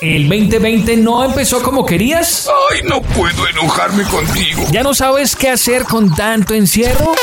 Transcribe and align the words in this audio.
¿El 0.00 0.28
2020 0.28 0.96
no 0.96 1.22
empezó 1.22 1.62
como 1.62 1.84
querías? 1.86 2.48
Ay, 2.72 2.80
no 2.88 3.02
puedo 3.02 3.46
enojarme 3.46 4.02
contigo. 4.04 4.64
¿Ya 4.72 4.82
no 4.82 4.94
sabes 4.94 5.36
qué 5.36 5.50
hacer 5.50 5.84
con 5.84 6.12
tanto 6.14 6.54
encierro? 6.54 7.14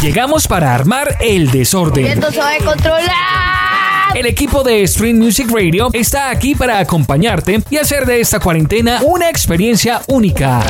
Llegamos 0.00 0.46
para 0.48 0.74
armar 0.74 1.18
el 1.20 1.50
desorden. 1.50 2.06
Esto 2.06 2.30
se 2.30 2.38
va 2.38 2.52
a 2.52 2.58
controlar. 2.64 4.16
El 4.16 4.26
equipo 4.26 4.62
de 4.62 4.86
Stream 4.86 5.18
Music 5.18 5.48
Radio 5.52 5.90
está 5.92 6.30
aquí 6.30 6.54
para 6.54 6.78
acompañarte 6.78 7.62
y 7.68 7.76
hacer 7.76 8.06
de 8.06 8.20
esta 8.20 8.40
cuarentena 8.40 9.00
una 9.02 9.28
experiencia 9.28 10.00
única. 10.06 10.60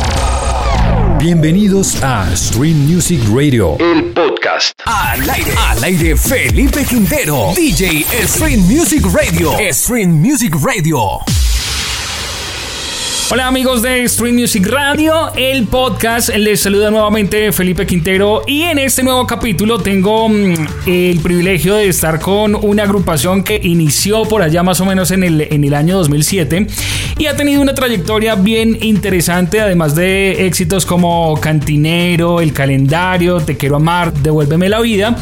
Bienvenidos 1.19 2.03
a 2.03 2.34
Stream 2.34 2.79
Music 2.92 3.20
Radio. 3.33 3.77
El 3.79 4.06
podcast. 4.06 4.31
Al 4.84 5.27
aire, 5.30 5.55
al 5.56 5.83
aire 5.83 6.15
Felipe 6.15 6.84
Quintero, 6.84 7.52
DJ 7.55 8.05
Stream 8.27 8.61
Music 8.66 9.02
Radio. 9.11 9.56
Stream 9.73 10.11
Music 10.11 10.55
Radio. 10.61 11.52
Hola 13.34 13.47
amigos 13.47 13.80
de 13.80 14.06
Stream 14.06 14.34
Music 14.34 14.66
Radio, 14.66 15.33
el 15.36 15.66
podcast. 15.66 16.28
Les 16.36 16.61
saluda 16.61 16.91
nuevamente 16.91 17.50
Felipe 17.52 17.86
Quintero 17.86 18.42
y 18.47 18.64
en 18.64 18.78
este 18.78 19.02
nuevo 19.02 19.27
capítulo 19.27 19.78
tengo 19.78 20.28
mm, 20.28 20.55
el 20.84 21.19
privilegio 21.20 21.77
de 21.77 21.89
estar 21.89 22.20
con 22.20 22.55
una 22.55 22.83
agrupación 22.83 23.42
que 23.42 23.58
inició 23.62 24.24
por 24.24 24.42
allá 24.42 24.62
más 24.62 24.83
o 24.83 24.84
menos 24.84 25.12
en 25.12 25.24
el, 25.24 25.41
en 25.50 25.64
el 25.64 25.72
año 25.72 25.97
2007 25.97 26.66
y 27.16 27.24
ha 27.24 27.34
tenido 27.34 27.62
una 27.62 27.72
trayectoria 27.72 28.34
bien 28.34 28.77
interesante, 28.83 29.62
además 29.62 29.94
de 29.94 30.46
éxitos 30.46 30.84
como 30.84 31.34
Cantinero, 31.41 32.39
El 32.42 32.52
Calendario, 32.52 33.41
Te 33.41 33.56
Quiero 33.56 33.77
Amar, 33.77 34.12
Devuélveme 34.12 34.69
la 34.69 34.83
Vida 34.83 35.17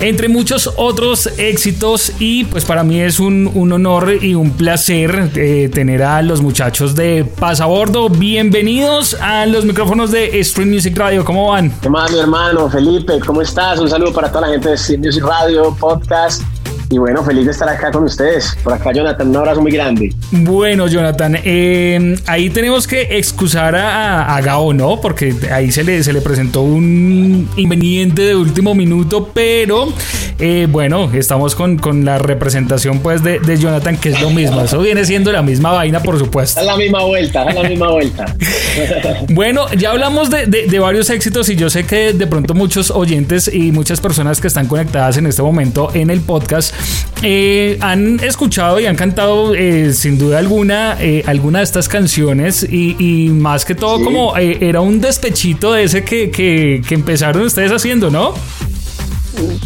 entre 0.00 0.28
muchos 0.28 0.70
otros 0.76 1.26
éxitos 1.38 2.12
y 2.18 2.44
pues 2.44 2.64
para 2.64 2.84
mí 2.84 3.00
es 3.00 3.18
un, 3.18 3.50
un 3.54 3.72
honor 3.72 4.22
y 4.22 4.34
un 4.34 4.50
placer 4.52 5.30
eh, 5.34 5.70
tener 5.72 6.02
a 6.02 6.22
los 6.22 6.42
muchachos 6.42 6.94
de 6.94 7.24
Pasabordo. 7.24 8.08
Bienvenidos 8.08 9.14
a 9.14 9.46
los 9.46 9.64
micrófonos 9.64 10.10
de 10.10 10.42
Stream 10.44 10.70
Music 10.70 10.96
Radio. 10.96 11.24
¿Cómo 11.24 11.48
van? 11.48 11.72
¿Qué 11.80 11.88
más, 11.88 12.12
mi 12.12 12.18
hermano 12.18 12.68
Felipe? 12.68 13.18
¿Cómo 13.20 13.40
estás? 13.42 13.78
Un 13.78 13.88
saludo 13.88 14.12
para 14.12 14.28
toda 14.28 14.42
la 14.42 14.48
gente 14.48 14.70
de 14.70 14.76
Stream 14.76 15.00
Music 15.00 15.24
Radio, 15.24 15.74
podcast. 15.78 16.42
Y 16.88 16.98
bueno, 16.98 17.24
feliz 17.24 17.46
de 17.46 17.50
estar 17.50 17.68
acá 17.68 17.90
con 17.90 18.04
ustedes. 18.04 18.56
Por 18.62 18.72
acá, 18.72 18.92
Jonathan, 18.92 19.28
un 19.28 19.36
abrazo 19.36 19.60
muy 19.60 19.72
grande. 19.72 20.14
Bueno, 20.30 20.86
Jonathan, 20.86 21.36
eh, 21.42 22.16
ahí 22.26 22.48
tenemos 22.50 22.86
que 22.86 23.18
excusar 23.18 23.74
a, 23.74 24.36
a 24.36 24.40
Gao, 24.40 24.72
¿no? 24.72 25.00
Porque 25.00 25.34
ahí 25.50 25.72
se 25.72 25.82
le, 25.82 26.04
se 26.04 26.12
le 26.12 26.20
presentó 26.20 26.62
un 26.62 27.48
inconveniente 27.56 28.22
de 28.22 28.36
último 28.36 28.74
minuto, 28.74 29.30
pero 29.34 29.88
eh, 30.38 30.66
bueno, 30.70 31.10
estamos 31.14 31.54
con, 31.54 31.78
con, 31.78 32.04
la 32.04 32.18
representación 32.18 33.00
pues 33.00 33.22
de, 33.22 33.38
de, 33.38 33.56
Jonathan, 33.56 33.96
que 33.96 34.10
es 34.10 34.20
lo 34.20 34.30
mismo. 34.30 34.60
Eso 34.60 34.80
viene 34.80 35.04
siendo 35.06 35.32
la 35.32 35.40
misma 35.42 35.72
vaina, 35.72 36.00
por 36.00 36.18
supuesto. 36.18 36.60
Es 36.60 36.66
la 36.66 36.76
misma 36.76 37.04
vuelta, 37.04 37.44
es 37.44 37.54
la 37.54 37.62
misma 37.62 37.90
vuelta. 37.90 38.36
bueno, 39.30 39.66
ya 39.72 39.92
hablamos 39.92 40.28
de, 40.28 40.46
de, 40.46 40.66
de, 40.66 40.78
varios 40.78 41.08
éxitos 41.08 41.48
y 41.48 41.56
yo 41.56 41.70
sé 41.70 41.86
que 41.86 42.12
de 42.12 42.26
pronto 42.26 42.52
muchos 42.52 42.90
oyentes 42.90 43.48
y 43.52 43.72
muchas 43.72 44.00
personas 44.00 44.40
que 44.40 44.48
están 44.48 44.66
conectadas 44.66 45.16
en 45.16 45.26
este 45.26 45.40
momento 45.40 45.90
en 45.94 46.10
el 46.10 46.20
podcast 46.20 46.74
eh, 47.22 47.78
han 47.80 48.20
escuchado 48.20 48.78
y 48.78 48.86
han 48.86 48.96
cantado 48.96 49.54
eh, 49.54 49.92
sin 49.94 50.18
duda 50.18 50.38
alguna 50.38 50.98
alguna 51.26 51.60
de 51.60 51.64
estas 51.64 51.88
canciones 51.88 52.66
y, 52.68 52.96
y 52.98 53.30
más 53.30 53.64
que 53.64 53.74
todo 53.74 53.98
sí. 53.98 54.04
como 54.04 54.36
era 54.36 54.80
un 54.80 55.00
despechito 55.00 55.72
de 55.72 55.84
ese 55.84 56.04
que, 56.04 56.30
que, 56.30 56.82
que 56.86 56.94
empezaron 56.94 57.42
ustedes 57.42 57.72
haciendo, 57.72 58.10
¿no? 58.10 58.34
Sí, 59.36 59.60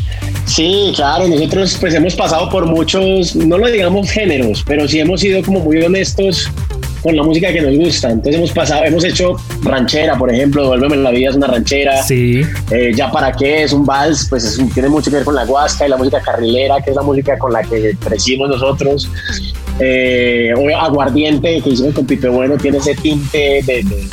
claro, 0.95 1.29
nosotros 1.29 1.77
pues 1.81 1.95
hemos 1.95 2.15
pasado 2.15 2.49
por 2.49 2.67
muchos, 2.67 3.37
no 3.37 3.59
lo 3.59 3.69
digamos 3.69 4.11
géneros, 4.11 4.65
pero 4.67 4.89
sí 4.89 5.01
hemos 5.01 5.21
sido 5.21 5.43
como 5.43 5.61
muy 5.61 5.83
honestos 5.83 6.51
con 7.03 7.17
la 7.17 7.23
música 7.23 7.53
que 7.53 7.61
nos 7.61 7.77
gusta. 7.77 8.11
Entonces 8.11 8.37
hemos 8.37 8.53
pasado, 8.53 8.85
hemos 8.85 9.05
hecho 9.05 9.37
ranchera, 9.63 10.17
por 10.17 10.33
ejemplo, 10.33 10.63
Devuélveme 10.63 10.97
la 10.97 11.11
vida 11.11 11.31
es 11.31 11.37
una 11.37 11.47
ranchera. 11.47 12.03
Sí. 12.03 12.43
Eh, 12.71 12.93
ya 12.95 13.11
para 13.11 13.33
qué 13.33 13.63
es 13.65 13.73
un 13.73 13.85
vals, 13.85 14.27
pues 14.29 14.45
es, 14.45 14.75
tiene 14.75 14.89
mucho 14.89 15.11
que 15.11 15.17
ver 15.17 15.25
con 15.25 15.35
la 15.35 15.45
guasca 15.45 15.87
y 15.87 15.91
la 15.91 15.97
música 15.97 16.21
carrilera, 16.21 16.81
que 16.83 16.91
es 16.91 16.97
la 16.97 17.03
música 17.03 17.39
con 17.39 17.53
la 17.53 17.63
que 17.63 17.97
crecimos 18.05 18.49
nosotros. 18.49 19.09
Eh, 19.81 20.53
Aguardiente, 20.79 21.61
que 21.63 21.71
hicimos 21.71 21.95
con 21.95 22.07
Pipe 22.07 22.29
Bueno, 22.29 22.57
tiene 22.57 22.79
ese 22.79 22.95
tinte 22.95 23.63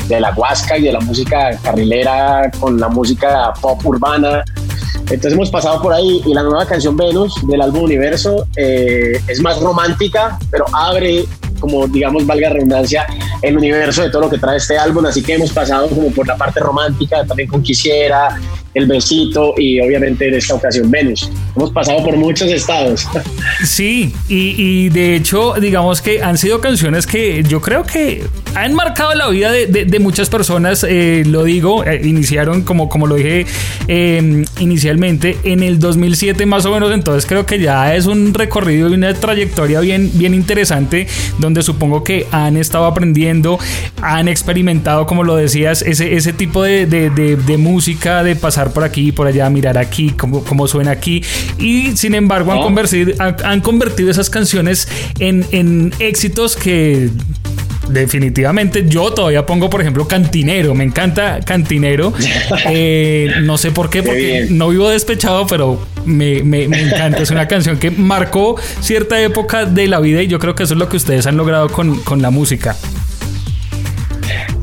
de 0.07 0.19
la 0.19 0.31
guasca 0.31 0.77
y 0.77 0.83
de 0.83 0.91
la 0.93 0.99
música 1.01 1.57
carrilera 1.61 2.49
con 2.59 2.79
la 2.79 2.87
música 2.87 3.53
pop 3.61 3.85
urbana. 3.85 4.43
Entonces 5.09 5.33
hemos 5.33 5.49
pasado 5.49 5.81
por 5.81 5.93
ahí 5.93 6.21
y 6.25 6.33
la 6.33 6.43
nueva 6.43 6.65
canción 6.65 6.97
Venus 6.97 7.35
del 7.47 7.61
álbum 7.61 7.83
Universo 7.83 8.45
eh, 8.57 9.21
es 9.27 9.41
más 9.41 9.59
romántica, 9.61 10.37
pero 10.51 10.65
abre 10.73 11.25
como 11.59 11.87
digamos 11.87 12.25
valga 12.25 12.49
redundancia 12.49 13.05
el 13.41 13.57
universo 13.57 14.03
de 14.03 14.09
todo 14.09 14.23
lo 14.23 14.29
que 14.29 14.37
trae 14.37 14.57
este 14.57 14.77
álbum 14.77 15.05
así 15.05 15.21
que 15.21 15.33
hemos 15.33 15.51
pasado 15.51 15.89
como 15.89 16.11
por 16.11 16.27
la 16.27 16.35
parte 16.35 16.59
romántica 16.59 17.25
también 17.25 17.49
con 17.49 17.61
Quisiera 17.61 18.37
el 18.77 18.85
besito 18.85 19.55
y 19.57 19.79
obviamente 19.79 20.27
en 20.27 20.35
esta 20.35 20.53
ocasión 20.53 20.91
Venus. 20.91 21.31
Hemos 21.55 21.71
pasado 21.71 22.03
por 22.03 22.15
muchos 22.15 22.49
estados. 22.51 23.07
Sí, 23.63 24.13
y, 24.27 24.89
de 24.89 25.15
hecho, 25.15 25.55
digamos 25.59 26.01
que 26.01 26.21
han 26.21 26.37
sido 26.37 26.61
canciones 26.61 27.07
que 27.07 27.43
yo 27.43 27.59
creo 27.59 27.83
que 27.83 28.23
han 28.53 28.73
marcado 28.73 29.15
la 29.15 29.29
vida 29.29 29.51
de, 29.51 29.65
de, 29.65 29.99
muchas 29.99 30.29
personas. 30.29 30.85
Eh, 30.87 31.23
lo 31.25 31.43
digo, 31.43 31.83
eh, 31.83 32.01
iniciaron 32.03 32.61
como, 32.61 32.87
como 32.87 33.07
lo 33.07 33.15
dije 33.15 33.45
eh, 33.87 34.45
inicialmente 34.59 35.37
en 35.43 35.63
el 35.63 35.79
2007 35.79 36.45
más 36.45 36.65
o 36.65 36.71
menos, 36.71 36.91
entonces 36.91 37.25
creo 37.25 37.45
que 37.45 37.59
ya 37.59 37.95
es 37.95 38.05
un 38.05 38.33
recorrido 38.33 38.89
y 38.89 38.93
una 38.93 39.13
trayectoria 39.13 39.79
bien, 39.79 40.11
bien 40.13 40.33
interesante 40.33 41.07
supongo 41.61 42.03
que 42.03 42.27
han 42.31 42.57
estado 42.57 42.85
aprendiendo, 42.85 43.59
han 44.01 44.27
experimentado, 44.27 45.05
como 45.05 45.23
lo 45.23 45.35
decías, 45.35 45.81
ese, 45.81 46.15
ese 46.15 46.33
tipo 46.33 46.63
de, 46.63 46.85
de 46.85 47.57
música, 47.57 48.23
de 48.23 48.35
pasar 48.35 48.73
por 48.73 48.83
aquí 48.83 49.09
y 49.09 49.11
por 49.11 49.27
allá, 49.27 49.49
mirar 49.49 49.77
aquí, 49.77 50.11
cómo, 50.11 50.43
cómo 50.43 50.67
suena 50.67 50.91
aquí. 50.91 51.23
Y 51.59 51.95
sin 51.97 52.15
embargo, 52.15 52.51
han, 52.51 52.61
convertido, 52.61 53.13
han, 53.19 53.35
han 53.43 53.61
convertido 53.61 54.11
esas 54.11 54.29
canciones 54.29 54.87
en, 55.19 55.45
en 55.51 55.93
éxitos 55.99 56.55
que 56.55 57.09
definitivamente 57.89 58.85
yo 58.87 59.11
todavía 59.13 59.45
pongo 59.45 59.69
por 59.69 59.81
ejemplo 59.81 60.07
cantinero 60.07 60.73
me 60.73 60.83
encanta 60.83 61.39
cantinero. 61.45 62.13
Eh, 62.69 63.31
no 63.43 63.57
sé 63.57 63.71
por 63.71 63.89
qué 63.89 64.03
porque 64.03 64.45
qué 64.47 64.53
no 64.53 64.69
vivo 64.69 64.89
despechado 64.89 65.47
pero 65.47 65.79
me, 66.05 66.43
me, 66.43 66.67
me, 66.67 66.81
encanta. 66.81 67.21
Es 67.21 67.31
una 67.31 67.47
canción 67.53 67.77
que 67.77 67.91
marcó 67.91 68.55
cierta 68.81 69.21
época 69.21 69.65
de 69.65 69.87
la 69.87 69.99
vida 69.99 70.21
y 70.21 70.27
yo 70.27 70.39
creo 70.39 70.55
que 70.55 70.63
eso 70.63 70.73
es 70.73 70.79
lo 70.79 70.89
que 70.89 70.97
ustedes 70.97 71.27
han 71.27 71.37
logrado 71.37 71.69
con, 71.69 71.99
con 72.01 72.21
la 72.21 72.29
música. 72.29 72.75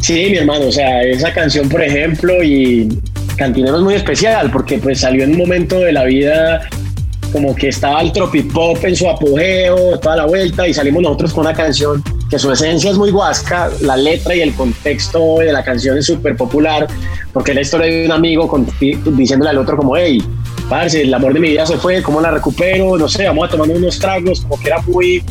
Sí 0.01 0.29
mi 0.31 0.39
hermano 0.39 0.67
o 0.67 0.73
sea 0.73 1.03
esa 1.03 1.33
canción 1.33 1.69
por 1.69 1.83
ejemplo 1.83 2.43
y 2.43 2.89
Cantinero 3.37 3.77
es 3.79 3.83
muy 3.83 3.95
especial 3.95 4.51
porque 4.51 4.79
pues 4.79 5.01
salió 5.01 5.25
en 5.25 5.33
un 5.33 5.39
momento 5.39 5.79
de 5.81 5.93
la 5.93 6.05
vida 6.05 6.69
como 7.33 7.55
que 7.55 7.69
estaba 7.69 8.01
el 8.01 8.13
tropipop 8.13 8.85
en 8.85 8.95
su 8.95 9.09
apogeo, 9.09 9.99
toda 9.99 10.17
la 10.17 10.27
vuelta, 10.27 10.69
y 10.69 10.73
salimos 10.73 11.03
nosotros 11.03 11.35
con 11.35 11.47
una 11.47 11.53
canción 11.53 12.01
que 12.31 12.39
su 12.39 12.51
esencia 12.51 12.91
es 12.91 12.99
muy 12.99 13.11
guasca, 13.11 13.71
la 13.81 13.97
letra 13.97 14.35
y 14.35 14.41
el 14.41 14.55
contexto 14.55 15.39
de 15.39 15.53
la 15.53 15.63
canción 15.63 15.99
es 15.99 16.07
súper 16.07 16.37
popular, 16.37 16.87
porque 17.33 17.53
es 17.53 17.55
la 17.55 17.61
historia 17.61 17.87
de 17.87 18.07
un 18.07 18.13
amigo 18.13 18.49
con, 18.49 18.67
diciéndole 18.81 19.51
al 19.51 19.59
otro 19.59 19.77
como, 19.77 19.97
hey, 19.97 20.23
parce, 20.69 21.03
el 21.03 21.13
amor 21.13 21.35
de 21.35 21.41
mi 21.41 21.51
vida 21.51 21.67
se 21.67 21.77
fue, 21.77 22.03
¿cómo 22.03 22.21
la 22.21 22.31
recupero? 22.31 22.97
No 22.97 23.09
sé, 23.09 23.27
vamos 23.27 23.49
a 23.49 23.51
tomar 23.51 23.69
unos 23.71 23.99
tragos, 23.99 24.41
como 24.41 24.59
que 24.61 24.69
era 24.69 24.81
muy, 24.83 25.23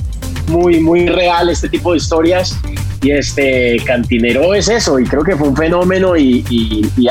muy, 0.48 0.80
muy 0.80 1.08
real 1.08 1.50
este 1.50 1.70
tipo 1.70 1.92
de 1.92 1.98
historias 1.98 2.56
y 3.04 3.12
este 3.12 3.78
Cantinero 3.86 4.54
es 4.54 4.70
eso 4.70 4.98
y 5.00 5.04
creo 5.04 5.24
que 5.24 5.36
fue 5.36 5.50
un 5.50 5.56
fenómeno 5.56 6.16
y, 6.16 6.44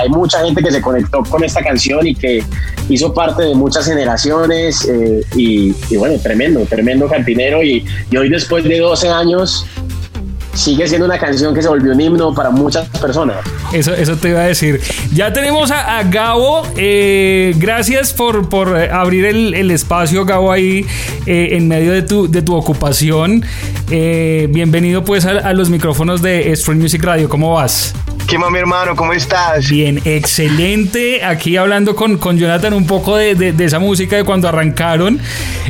hay 0.00 0.08
mucha 0.08 0.44
gente 0.44 0.62
que 0.62 0.70
se 0.70 0.80
conectó 0.80 1.22
con 1.22 1.44
esta 1.44 1.62
canción 1.62 2.06
y 2.06 2.14
que 2.14 2.42
hizo 2.88 3.12
parte 3.12 3.42
de 3.42 3.54
muchas 3.54 3.86
generaciones 3.86 4.88
eh, 4.88 5.22
y, 5.36 5.74
y, 5.90 5.96
bueno, 5.96 6.18
tremendo, 6.18 6.60
tremendo 6.64 7.06
Cantinero 7.06 7.62
y, 7.62 7.84
hoy 8.16 8.28
después 8.28 8.64
de 8.64 8.78
12 8.78 9.08
años 9.08 9.66
sigue 10.54 10.86
siendo 10.86 11.06
una 11.06 11.18
canción 11.18 11.54
que 11.54 11.62
se 11.62 11.68
volvió 11.68 11.92
un 11.92 12.00
himno 12.00 12.34
para 12.34 12.50
muchas 12.50 12.88
personas. 13.00 13.36
Eso, 13.72 13.94
eso 13.94 14.16
te 14.16 14.30
iba 14.30 14.40
a 14.40 14.44
decir. 14.44 14.80
Ya 15.12 15.32
tenemos 15.32 15.70
a, 15.70 16.02
Gabo. 16.04 16.62
Eh, 16.76 17.54
gracias 17.56 18.12
por, 18.12 18.48
por 18.48 18.76
abrir 18.76 19.24
el, 19.24 19.70
espacio, 19.70 20.24
Gabo, 20.24 20.52
ahí 20.52 20.86
eh, 21.26 21.50
en 21.52 21.68
medio 21.68 21.92
de 21.92 22.02
tu, 22.02 22.30
de 22.30 22.42
tu 22.42 22.54
ocupación. 22.54 23.44
Eh, 23.90 24.48
bienvenido 24.50 25.04
pues 25.04 25.24
a, 25.26 25.52
los 25.52 25.70
micrófonos 25.70 26.22
de 26.22 26.54
Stream 26.54 26.80
Music 26.80 27.02
Radio. 27.02 27.28
¿Cómo 27.28 27.54
vas? 27.54 27.94
¿Qué 28.32 28.38
más, 28.38 28.50
mi 28.50 28.60
hermano? 28.60 28.96
¿Cómo 28.96 29.12
estás? 29.12 29.68
Bien, 29.68 30.00
excelente. 30.06 31.22
Aquí 31.22 31.58
hablando 31.58 31.94
con, 31.94 32.16
con 32.16 32.38
Jonathan 32.38 32.72
un 32.72 32.86
poco 32.86 33.14
de, 33.14 33.34
de, 33.34 33.62
esa 33.62 33.78
música 33.78 34.16
de 34.16 34.24
cuando 34.24 34.48
arrancaron, 34.48 35.20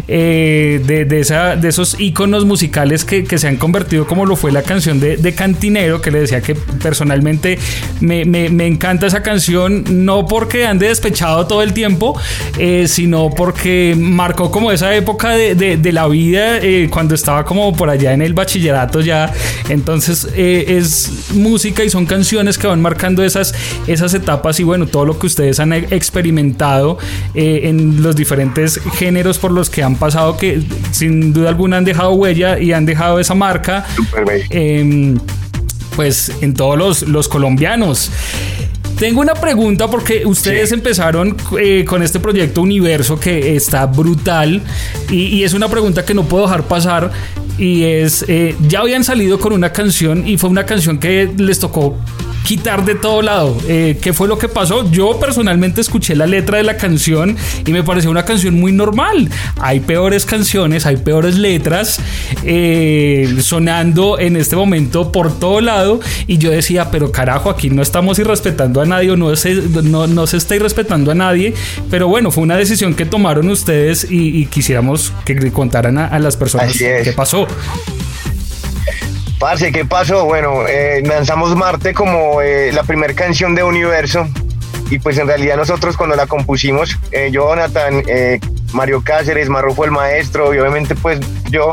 de, 0.07 1.05
de, 1.09 1.21
esa, 1.21 1.57
de 1.57 1.69
esos 1.69 1.99
iconos 1.99 2.45
musicales 2.45 3.05
que, 3.05 3.25
que, 3.25 3.39
se 3.39 3.49
han 3.49 3.57
convertido 3.57 4.07
como 4.07 4.27
lo 4.27 4.37
fue 4.37 4.53
la 4.53 4.63
canción 4.63 5.01
de, 5.01 5.17
de 5.17 5.35
Cantinero, 5.35 6.01
que 6.01 6.13
le 6.13 6.21
decía 6.21 6.41
que 6.41 6.55
personalmente 6.55 7.59
me, 8.01 8.25
me, 8.25 8.49
me, 8.49 8.69
encanta 8.69 9.09
esa 9.09 9.25
canción, 9.25 10.05
no 10.07 10.29
porque 10.29 10.65
ande 10.65 10.87
despechado 10.87 11.49
todo 11.49 11.63
el 11.63 11.73
tiempo, 11.73 12.17
eh, 12.59 12.87
sino 12.87 13.31
porque 13.31 13.97
marcó 13.99 14.53
como 14.53 14.71
esa 14.71 14.95
época 14.95 15.31
de, 15.31 15.57
de, 15.57 15.93
la 15.93 16.07
vida 16.07 16.59
eh, 16.59 16.89
cuando 16.93 17.17
estaba 17.17 17.45
como 17.45 17.75
por 17.75 17.91
allá 17.91 18.13
en 18.13 18.23
el 18.23 18.35
bachillerato 18.35 19.01
ya. 19.01 19.33
Entonces 19.69 20.29
eh, 20.37 20.77
es 20.79 21.33
música 21.33 21.83
y 21.83 21.91
son 21.91 22.07
canciones 22.07 22.52
que 22.59 22.67
van 22.67 22.81
marcando 22.81 23.23
esas, 23.25 23.55
esas 23.87 24.15
etapas 24.15 24.61
y 24.61 24.65
bueno, 24.65 24.87
todo 24.87 25.05
lo 25.05 25.19
que 25.19 25.27
ustedes 25.27 25.61
han 25.61 25.73
experimentado 25.73 26.99
en 27.35 28.03
los 28.03 28.17
diferentes 28.17 28.81
géneros 28.95 29.39
por 29.39 29.53
los 29.53 29.71
que 29.71 29.83
han 29.83 29.97
pasado, 29.97 30.37
que 30.37 30.63
sin 30.93 31.33
duda 31.33 31.49
alguna 31.49 31.79
han 31.79 31.85
dejado 31.85 32.13
huella 32.13 32.59
y 32.59 32.73
han 32.73 32.87
dejado 32.87 33.21
esa 33.21 33.35
marca. 33.35 33.87
Em, 34.51 35.19
pues 35.97 36.33
en 36.41 36.55
todos 36.55 37.03
los, 37.03 37.29
colombianos. 37.29 38.11
Tengo 38.99 39.21
una 39.21 39.35
pregunta 39.35 39.89
porque 39.89 40.25
ustedes 40.25 40.71
empezaron 40.73 41.37
eh, 41.61 41.85
con 41.85 42.03
este 42.03 42.21
proyecto 42.21 42.63
Universo 42.63 43.19
que 43.19 43.57
está 43.57 43.87
brutal 43.87 44.63
y, 45.11 45.43
es 45.43 45.55
una 45.55 45.69
pregunta 45.69 46.05
que 46.05 46.15
no 46.15 46.25
puedo 46.25 46.45
dejar 46.45 46.63
pasar 46.65 47.11
y 47.59 47.83
es, 47.83 48.25
eh, 48.29 48.55
ya 48.69 48.81
habían 48.81 49.03
salido 49.03 49.41
con 49.41 49.53
una 49.53 49.73
canción 49.73 50.27
y 50.27 50.37
fue 50.37 50.51
una 50.51 50.65
canción 50.67 50.99
que 50.99 51.31
les 51.37 51.59
tocó 51.59 51.99
quitar 52.45 52.85
de 52.85 52.95
todo 52.95 53.23
lado. 53.23 53.57
Eh, 53.69 53.99
¿Qué 54.01 54.13
fue 54.13 54.29
lo 54.29 54.39
que 54.39 54.49
pasó? 54.49 54.91
Yo 54.91 55.19
personalmente 55.19 55.81
escuché 55.81 56.15
la 56.15 56.27
letra 56.27 56.59
de 56.59 56.65
la 56.65 56.77
canción 56.77 57.37
y 57.67 57.73
me 57.73 57.83
pareció 57.83 58.11
una 58.11 58.25
canción 58.25 58.55
muy 58.55 58.73
normal. 58.73 59.31
Hay 59.61 59.81
peores 59.81 60.25
canciones, 60.25 60.87
hay 60.87 60.97
peores 60.97 61.37
letras 61.37 62.01
eh, 62.45 63.37
sonando 63.41 64.19
en 64.19 64.37
este 64.37 64.57
momento 64.57 65.13
por 65.13 65.39
todo 65.39 65.61
lado 65.61 66.01
y 66.27 66.39
yo 66.39 66.51
decía, 66.51 66.91
pero 66.91 67.13
carajo, 67.13 67.51
aquí 67.51 67.71
no 67.71 67.83
estamos 67.83 68.19
irrespetando 68.19 68.81
a 68.81 68.87
nadie 68.87 69.11
o 69.11 69.17
no 69.17 69.35
se, 69.37 69.55
no, 69.55 70.27
se 70.27 70.37
está 70.37 70.57
irrespetando 70.57 71.11
a 71.11 71.15
nadie, 71.15 71.55
pero 71.91 72.09
bueno, 72.09 72.31
fue 72.31 72.43
una 72.43 72.57
decisión 72.57 72.95
que 72.95 73.05
tomaron 73.05 73.49
ustedes 73.49 74.07
y, 74.11 74.47
quisiéramos 74.47 75.13
que 75.25 75.51
contaran 75.53 75.99
a, 75.99 76.19
las 76.19 76.37
personas 76.37 76.77
qué 76.77 77.13
pasó. 77.17 77.47
Parce, 79.43 79.73
¿qué 79.73 79.85
pasó? 79.85 80.25
Bueno, 80.25 80.69
eh, 80.69 81.03
lanzamos 81.05 81.57
Marte 81.57 81.93
como 81.95 82.41
eh, 82.41 82.71
la 82.71 82.85
primera 82.85 83.13
canción 83.13 83.57
de 83.57 83.65
Universo 83.65 84.29
y 84.89 85.01
pues 85.01 85.19
en 85.19 85.27
realidad 85.27 85.57
nosotros 85.57 85.97
cuando 85.97 86.15
la 86.15 86.29
compusimos, 86.29 86.97
eh, 87.11 87.29
Jonathan, 87.33 88.05
Mario 88.73 89.03
Cáceres, 89.03 89.49
Marro 89.49 89.75
fue 89.75 89.87
el 89.87 89.93
maestro 89.93 90.55
y 90.55 90.61
obviamente 90.61 90.95
pues 90.95 91.19
yo, 91.51 91.73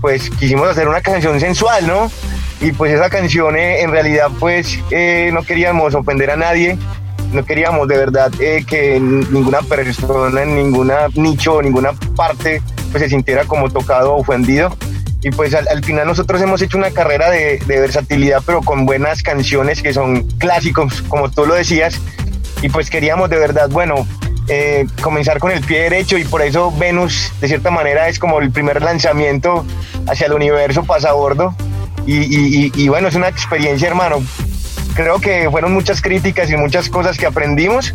pues 0.00 0.28
quisimos 0.30 0.68
hacer 0.68 0.88
una 0.88 1.00
canción 1.00 1.38
sensual, 1.38 1.86
¿no? 1.86 2.10
Y 2.60 2.72
pues 2.72 2.92
esa 2.92 3.08
canción 3.08 3.56
en 3.56 3.92
realidad 3.92 4.26
pues 4.40 4.76
no 5.32 5.44
queríamos 5.44 5.94
ofender 5.94 6.32
a 6.32 6.36
nadie, 6.36 6.76
no 7.32 7.44
queríamos 7.44 7.86
de 7.86 7.98
verdad 7.98 8.32
que 8.32 8.98
ninguna 8.98 9.60
persona 9.62 10.42
en 10.42 10.56
ninguna 10.56 11.06
nicho, 11.14 11.62
ninguna 11.62 11.92
parte 12.16 12.60
pues 12.90 13.00
se 13.00 13.08
sintiera 13.08 13.44
como 13.44 13.70
tocado 13.70 14.14
o 14.14 14.20
ofendido 14.22 14.76
y 15.24 15.30
pues 15.30 15.54
al, 15.54 15.82
final 15.82 16.06
nosotros 16.06 16.42
hemos 16.42 16.60
hecho 16.60 16.76
una 16.76 16.90
carrera 16.90 17.30
de, 17.30 17.58
versatilidad, 17.66 18.42
pero 18.44 18.60
con 18.60 18.84
buenas 18.84 19.22
canciones 19.22 19.80
que 19.80 19.94
son 19.94 20.22
clásicos, 20.38 21.00
como 21.08 21.30
tú 21.30 21.46
lo 21.46 21.54
decías, 21.54 21.98
y 22.60 22.68
pues 22.68 22.90
queríamos 22.90 23.30
de 23.30 23.38
verdad, 23.38 23.70
bueno, 23.70 24.06
eh, 24.48 24.86
comenzar 25.00 25.38
con 25.38 25.50
el 25.50 25.62
pie 25.62 25.84
derecho. 25.84 26.18
Y 26.18 26.24
por 26.24 26.42
eso 26.42 26.70
Venus 26.76 27.32
de 27.40 27.48
cierta 27.48 27.70
manera 27.70 28.08
es 28.08 28.18
como 28.18 28.38
el 28.38 28.50
primer 28.50 28.82
lanzamiento 28.82 29.64
hacia 30.06 30.26
el 30.26 30.34
universo 30.34 30.84
pasabordo 30.84 31.54
y, 32.06 32.70
y, 32.74 32.88
bueno, 32.88 33.08
es 33.08 33.14
una 33.14 33.28
experiencia 33.28 33.88
hermano. 33.88 34.22
Creo 34.94 35.20
que 35.20 35.48
fueron 35.50 35.72
muchas 35.72 36.02
críticas 36.02 36.50
y 36.50 36.56
muchas 36.56 36.90
cosas 36.90 37.16
que 37.16 37.24
aprendimos 37.24 37.94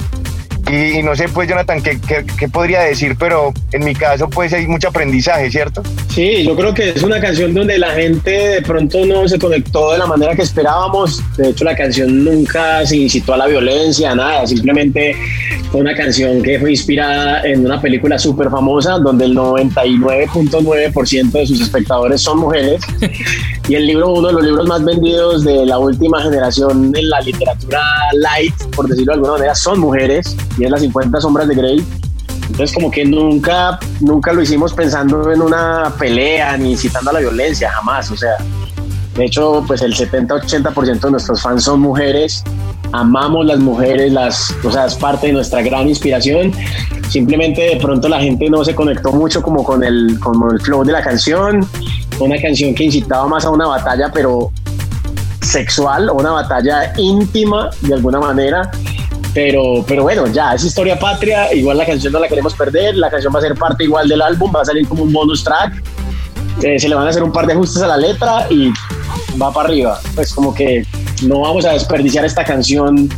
y, 0.70 1.02
no 1.04 1.16
sé, 1.16 1.28
pues, 1.30 1.50
Jonathan, 1.50 1.82
¿qué, 1.82 2.00
¿qué, 2.38 2.48
podría 2.48 2.82
decir? 2.82 3.16
Pero 3.18 3.54
en 3.72 3.84
mi 3.84 3.96
caso, 3.96 4.30
pues, 4.30 4.54
hay 4.54 4.68
mucho 4.68 4.90
aprendizaje, 4.90 5.50
¿cierto? 5.50 5.82
Sí, 6.10 6.44
yo 6.44 6.56
creo 6.56 6.74
que 6.74 6.90
es 6.90 7.02
una 7.02 7.20
canción 7.20 7.54
donde 7.54 7.78
la 7.78 7.92
gente 7.92 8.30
de 8.30 8.62
pronto 8.62 9.06
no 9.06 9.28
se 9.28 9.40
conectó 9.40 9.92
de 9.92 9.98
la 9.98 10.06
manera 10.06 10.36
que 10.36 10.44
esperábamos. 10.44 11.24
De 11.38 11.50
hecho, 11.50 11.66
la 11.66 11.76
canción 11.76 12.24
nunca 12.24 12.86
se 12.86 12.98
incitó 12.98 13.34
a 13.34 13.38
la 13.38 13.48
violencia, 13.48 14.14
nada. 14.14 14.46
Simplemente 14.46 15.16
fue 15.72 15.82
una 15.82 15.96
canción 15.96 16.42
que 16.44 16.60
fue 16.60 16.72
inspirada 16.72 17.42
en 17.44 17.66
una 17.66 17.82
película 17.82 18.20
súper 18.20 18.50
famosa 18.50 19.00
donde 19.00 19.26
el 19.26 19.36
99.9% 19.36 21.32
de 21.32 21.48
sus 21.48 21.62
espectadores 21.62 22.22
son 22.22 22.40
mujeres. 22.40 22.82
y 23.70 23.76
el 23.76 23.86
libro, 23.86 24.14
uno 24.14 24.30
de 24.30 24.34
los 24.34 24.44
libros 24.44 24.68
más 24.68 24.84
vendidos 24.84 25.44
de 25.44 25.64
la 25.64 25.78
última 25.78 26.20
generación 26.24 26.92
en 26.96 27.08
la 27.08 27.22
literatura 27.22 27.80
light, 28.14 28.56
por 28.76 28.88
decirlo 28.88 29.12
de 29.12 29.18
alguna 29.18 29.34
manera, 29.34 29.54
son 29.54 29.80
mujeres 29.80 30.36
y 30.58 30.66
es 30.66 30.72
las 30.72 30.82
50 30.82 31.22
sombras 31.22 31.48
de 31.48 31.54
Grey. 31.54 31.86
Entonces 32.48 32.74
como 32.74 32.90
que 32.90 33.06
nunca, 33.06 33.78
nunca 34.00 34.34
lo 34.34 34.42
hicimos 34.42 34.74
pensando 34.74 35.32
en 35.32 35.44
una 35.44 35.94
pelea 36.00 36.58
ni 36.58 36.72
incitando 36.72 37.12
a 37.12 37.14
la 37.14 37.20
violencia, 37.20 37.70
jamás. 37.72 38.10
O 38.10 38.18
sea, 38.18 38.38
de 39.16 39.26
hecho, 39.26 39.64
pues 39.68 39.84
el 39.84 39.94
70-80% 39.94 41.00
de 41.02 41.12
nuestros 41.12 41.40
fans 41.40 41.64
son 41.64 41.82
mujeres. 41.82 42.44
Amamos 42.92 43.46
las 43.46 43.60
mujeres, 43.60 44.12
las, 44.12 44.52
o 44.64 44.72
sea, 44.72 44.88
es 44.88 44.96
parte 44.96 45.28
de 45.28 45.34
nuestra 45.34 45.62
gran 45.62 45.88
inspiración. 45.88 46.52
Simplemente 47.08 47.62
de 47.62 47.76
pronto 47.76 48.10
la 48.10 48.20
gente 48.20 48.50
no 48.50 48.66
se 48.66 48.74
conectó 48.74 49.12
mucho 49.12 49.44
como 49.44 49.64
con 49.64 49.84
el, 49.84 50.20
con 50.20 50.36
el 50.52 50.60
flow 50.60 50.84
de 50.84 50.94
la 50.94 51.04
canción. 51.04 51.68
Una 52.20 52.40
canción 52.42 52.76
que 52.76 52.84
incitaba 52.84 53.28
más 53.28 53.46
a 53.46 53.50
una 53.50 53.68
batalla, 53.68 54.12
pero 54.14 54.52
sexual, 55.42 56.10
una 56.14 56.32
batalla 56.32 56.94
íntima 56.98 57.70
de 57.82 57.94
alguna 57.96 58.20
manera. 58.20 58.70
Pero, 59.34 59.86
pero 59.88 60.04
bueno, 60.04 60.28
ya, 60.28 60.54
es 60.54 60.64
historia 60.64 61.00
patria. 61.00 61.54
Igual 61.54 61.78
la 61.78 61.86
canción 61.86 62.12
no 62.14 62.20
la 62.20 62.28
queremos 62.28 62.54
perder. 62.56 62.96
La 62.96 63.10
canción 63.10 63.34
va 63.34 63.40
a 63.40 63.42
ser 63.42 63.56
parte 63.56 63.84
igual 63.84 64.08
del 64.08 64.22
álbum, 64.22 64.52
va 64.56 64.62
a 64.62 64.66
salir 64.66 64.88
como 64.88 65.04
un 65.04 65.14
bonus 65.14 65.44
track. 65.44 65.82
Eh, 66.62 66.80
se 66.80 66.90
le 66.90 66.96
van 66.96 67.08
a 67.08 67.10
hacer 67.10 67.24
un 67.24 67.32
par 67.32 67.48
de 67.48 67.54
ajustes 67.54 67.82
a 67.82 67.88
la 67.88 67.98
letra 67.98 68.48
y 68.50 68.72
va 69.42 69.52
para 69.52 69.70
arriba. 69.70 70.00
Pues 70.16 70.34
como 70.34 70.54
que 70.54 70.86
no 71.24 71.42
vamos 71.42 71.66
a 71.66 71.72
desperdiciar 71.72 72.26
esta 72.26 72.44
canción 72.44 73.10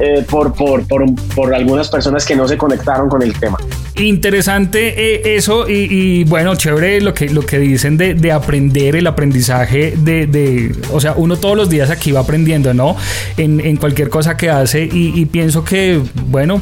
eh, 0.00 0.24
por, 0.28 0.52
por, 0.52 0.86
por, 0.86 1.04
por, 1.34 1.54
algunas 1.54 1.88
personas 1.88 2.24
que 2.26 2.36
no 2.36 2.46
se 2.46 2.58
conectaron 2.58 3.08
con 3.08 3.22
el 3.22 3.38
tema. 3.38 3.56
Interesante 3.98 5.14
eh, 5.14 5.36
eso 5.36 5.66
y, 5.68 6.24
bueno, 6.24 6.54
chévere 6.54 7.00
lo 7.00 7.14
que, 7.14 7.30
lo 7.30 7.42
que 7.42 7.58
dicen 7.58 7.96
de, 7.96 8.14
de 8.14 8.30
aprender, 8.30 8.94
el 8.96 9.06
aprendizaje 9.06 9.94
de, 9.96 10.26
de, 10.26 10.74
o 10.92 11.00
sea, 11.00 11.14
uno 11.16 11.36
todos 11.36 11.56
los 11.56 11.70
días 11.70 11.90
aquí 11.90 12.12
va 12.12 12.20
aprendiendo, 12.20 12.74
¿no? 12.74 12.96
En, 13.36 13.60
en 13.60 13.76
cualquier 13.76 14.10
cosa 14.10 14.36
que 14.36 14.50
hace 14.50 14.88
y, 14.90 15.24
pienso 15.26 15.64
que, 15.64 16.00
bueno, 16.26 16.60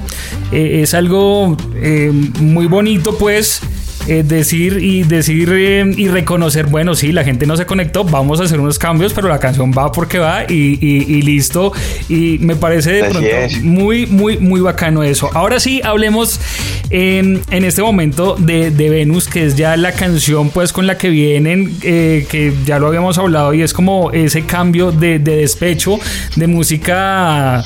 eh, 0.52 0.80
es 0.82 0.94
algo 0.94 1.56
muy 2.40 2.66
bonito 2.66 3.18
pues 3.18 3.60
eh, 4.06 4.22
decir 4.22 4.78
y 4.82 5.02
decir 5.02 5.50
eh, 5.50 5.90
y 5.96 6.08
reconocer, 6.08 6.66
bueno, 6.66 6.94
sí, 6.94 7.10
la 7.10 7.24
gente 7.24 7.46
no 7.46 7.56
se 7.56 7.64
conectó, 7.64 8.04
vamos 8.04 8.38
a 8.38 8.44
hacer 8.44 8.60
unos 8.60 8.78
cambios, 8.78 9.14
pero 9.14 9.28
la 9.28 9.38
canción 9.38 9.72
va 9.72 9.90
porque 9.92 10.18
va 10.18 10.44
y, 10.44 11.22
listo. 11.22 11.72
Y 12.08 12.38
me 12.40 12.54
parece 12.54 12.92
de 12.92 13.04
pronto 13.04 13.28
muy, 13.62 14.06
muy, 14.06 14.36
muy 14.36 14.60
bacano 14.60 15.02
eso. 15.02 15.30
Ahora 15.32 15.58
sí, 15.58 15.80
hablemos 15.82 16.38
em, 16.90 17.40
en 17.50 17.64
este 17.64 17.80
momento 17.80 18.36
de, 18.38 18.70
Venus, 18.70 19.26
que 19.26 19.46
es 19.46 19.56
ya 19.56 19.76
la 19.76 19.92
canción 19.92 20.50
pues 20.50 20.72
con 20.72 20.86
la 20.86 20.98
que 20.98 21.08
vienen, 21.08 21.74
eh, 21.82 22.26
que 22.30 22.52
ya 22.66 22.78
lo 22.78 22.88
habíamos 22.88 23.16
hablado 23.16 23.54
y 23.54 23.62
es 23.62 23.72
como 23.72 24.10
ese 24.12 24.44
cambio 24.44 24.92
de, 24.92 25.18
de 25.18 25.36
despecho 25.36 25.98
de 26.36 26.46
música, 26.46 27.64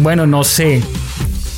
bueno, 0.00 0.26
no 0.26 0.42
sé 0.42 0.80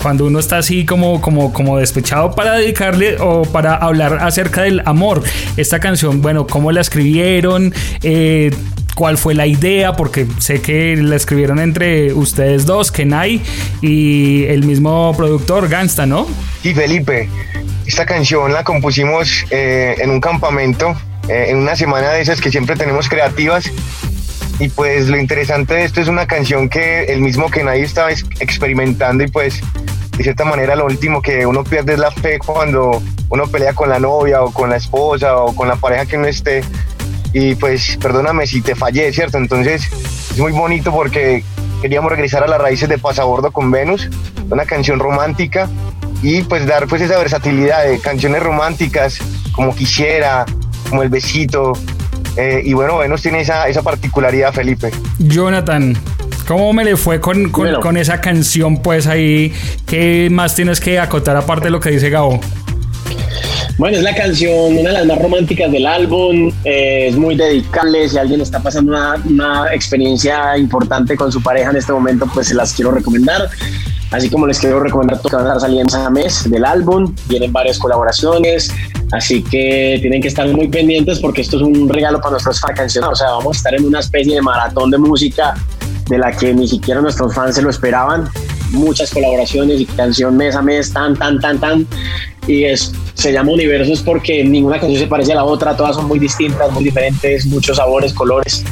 cuando 0.05 0.27
uno 0.27 0.39
está 0.39 0.59
así 0.59 0.85
como, 0.85 1.23
como, 1.23 1.51
como 1.55 1.79
despechado 1.79 2.35
para 2.35 2.57
dedicarle 2.57 3.17
o 3.21 3.45
para 3.45 3.75
hablar 3.75 4.19
acerca 4.21 4.61
del 4.61 4.83
amor. 4.85 5.23
Esta 5.57 5.81
canción, 5.81 6.21
bueno, 6.21 6.47
¿cómo 6.47 6.73
la 6.73 6.83
escribieron? 6.83 7.73
Eh, 8.03 8.51
¿Cuál 8.95 9.17
fue 9.17 9.35
la 9.35 9.47
idea? 9.47 9.95
Porque 9.95 10.27
sé 10.41 10.61
que 10.61 10.95
la 10.95 11.17
escribieron 11.17 11.59
entre 11.59 12.13
ustedes 12.13 12.67
dos, 12.67 12.93
Kenai 12.93 13.41
y 13.81 14.45
el 14.45 14.65
mismo 14.65 15.15
productor, 15.17 15.71
Gangsta, 15.71 16.05
¿no? 16.05 16.27
Y 16.63 16.75
Felipe, 16.75 17.31
esta 17.87 18.05
canción 18.05 18.53
la 18.53 18.63
compusimos 18.63 19.47
eh, 19.49 19.95
en 20.01 20.11
un 20.11 20.21
campamento 20.21 20.95
eh, 21.31 21.47
en 21.49 21.57
una 21.57 21.77
semana 21.77 22.11
de 22.11 22.21
esas 22.21 22.43
que 22.43 22.51
siempre 22.51 22.77
tenemos 22.77 23.09
creativas. 23.09 23.73
Y 24.61 24.69
pues 24.69 25.09
lo 25.09 25.19
interesante 25.19 25.73
de 25.73 25.85
esto 25.85 26.03
es 26.03 26.09
una 26.09 26.27
canción 26.27 26.69
que 26.69 27.05
el 27.05 27.23
mismo 27.23 27.51
que 27.51 27.65
nadie 27.65 27.85
estaba 27.85 28.11
experimentando 28.11 29.25
y 29.25 29.29
pues 29.29 29.63
de 30.17 30.23
cierta 30.23 30.45
manera 30.45 30.77
lo 30.77 30.87
último 30.87 31.21
que 31.21 31.45
uno 31.47 31.65
pierde 31.65 31.95
es 31.95 31.99
la 31.99 32.11
fe 32.11 32.39
cuando 32.39 33.03
uno 33.29 33.47
pelea 33.49 33.75
con 33.75 33.89
la 33.89 33.99
novia 33.99 34.43
o 34.43 34.53
con 34.53 34.71
la 34.71 34.77
esposa 34.77 35.39
o 35.39 35.55
con 35.55 35.69
la 35.69 35.77
pareja 35.77 36.07
que 36.07 36.17
uno 36.17 36.27
esté. 36.27 36.63
Y 37.33 37.57
pues 37.57 37.99
perdóname 38.01 38.47
si 38.47 38.63
te 38.63 38.77
fallé, 38.77 39.13
¿cierto? 39.13 39.39
Entonces 39.39 39.89
es 40.31 40.39
muy 40.39 40.53
bonito 40.53 40.93
porque 40.93 41.43
queríamos 41.83 42.11
regresar 42.11 42.45
a 42.45 42.47
las 42.47 42.61
raíces 42.61 42.89
de 42.89 42.97
Pasabordo 42.97 43.51
con 43.51 43.71
Venus, 43.71 44.09
una 44.51 44.65
canción 44.65 45.01
romántica 45.01 45.69
y 46.23 46.43
pues 46.43 46.65
dar 46.67 46.87
pues 46.87 47.03
esa 47.03 47.19
versatilidad 47.19 47.85
de 47.85 47.99
canciones 47.99 48.43
románticas 48.43 49.19
como 49.53 49.75
Quisiera, 49.75 50.47
como 50.89 51.03
El 51.03 51.09
Besito. 51.09 51.73
Eh, 52.37 52.63
y 52.65 52.73
bueno, 52.73 52.99
Venus 52.99 53.23
tiene 53.23 53.41
esa, 53.41 53.69
esa 53.69 53.83
particularidad, 53.83 54.53
Felipe. 54.53 54.91
Jonathan, 55.19 55.97
¿Cómo 56.47 56.73
me 56.75 56.85
le 56.85 56.97
fue 56.97 57.21
con, 57.21 57.51
con, 57.51 57.97
esa 57.97 58.21
canción? 58.21 58.79
Pues 58.83 59.07
ahí, 59.07 59.53
¿qué 59.87 60.29
más 60.31 60.55
tienes 60.55 60.79
que 60.79 60.99
acotar 60.99 61.37
aparte 61.37 61.67
de 61.67 61.71
lo 61.71 61.81
que 61.81 61.91
dice 61.91 62.11
Gabo? 62.11 62.39
Bueno, 63.79 63.97
es 63.97 64.03
la 64.03 64.15
canción, 64.15 64.79
una 64.79 64.91
de 64.91 64.93
las 64.93 65.07
más 65.07 65.19
románticas 65.21 65.73
del 65.73 65.87
álbum, 65.87 66.53
eh, 66.65 67.09
es 67.09 67.17
muy 67.17 67.35
dedicable, 67.35 68.09
si 68.09 68.19
alguien 68.19 68.41
está 68.41 68.61
pasando 68.61 68.93
una, 68.93 69.17
una, 69.25 69.75
experiencia 69.75 70.57
importante 70.57 71.17
con 71.17 71.33
su 71.33 71.43
pareja 71.43 71.71
en 71.71 71.79
este 71.79 71.93
momento, 71.93 72.29
pues 72.33 72.49
se 72.49 72.55
las 72.55 72.73
quiero 72.73 72.93
recomendar. 72.93 73.49
Así 74.13 74.31
como 74.31 74.47
les 74.47 74.61
quiero 74.61 74.79
recomendar 74.79 75.21
que 75.21 75.35
van 75.35 75.47
a 75.47 75.49
estar 75.49 75.63
saliendo 75.63 75.97
a 75.97 76.09
mes 76.09 76.49
del 76.49 76.65
álbum, 76.65 77.13
vienen 77.27 77.53
varias 77.53 77.79
colaboraciones, 77.79 78.71
así 79.11 79.43
que 79.43 79.99
tienen 80.01 80.23
que 80.23 80.29
estar 80.29 80.47
muy 80.49 80.69
pendientes 80.69 81.19
porque 81.19 81.41
esto 81.41 81.57
es 81.57 81.63
un 81.63 81.89
regalo 81.89 82.21
para 82.21 82.33
nuestros 82.33 82.61
fans 82.61 82.97
o 82.97 83.15
sea, 83.17 83.31
vamos 83.31 83.57
a 83.57 83.59
estar 83.59 83.75
en 83.75 83.87
una 83.87 83.99
especie 83.99 84.37
de 84.37 84.43
maratón 84.43 84.93
de 84.93 84.99
música 84.99 85.55
de 86.09 86.19
la 86.19 86.33
que 86.33 86.53
ni 86.53 86.69
siquiera 86.69 87.01
nuestros 87.01 87.35
fans 87.35 87.57
se 87.57 87.63
lo 87.63 87.71
esperaban. 87.71 88.29
Muchas 88.71 89.13
colaboraciones 89.13 89.81
y 89.81 89.87
canción 89.87 90.37
mes 90.37 90.57
a 90.57 90.63
mes, 90.63 90.93
tan, 90.93 91.17
tan, 91.17 91.39
tan, 91.41 91.59
tan. 91.59 91.87
Y 92.47 92.65
es, 92.65 92.93
se 93.15 93.33
llama 93.33 93.53
Universos 93.53 94.03
porque 94.03 94.45
ninguna 94.45 94.79
canción 94.79 95.01
se 95.01 95.07
parece 95.07 95.33
a 95.33 95.37
la 95.37 95.45
otra, 95.45 95.77
todas 95.77 95.97
son 95.97 96.07
muy 96.07 96.19
distintas, 96.19 96.71
muy 96.73 96.85
diferentes, 96.85 97.47
muchos 97.47 97.77
sabores, 97.77 98.13
colores. 98.13 98.65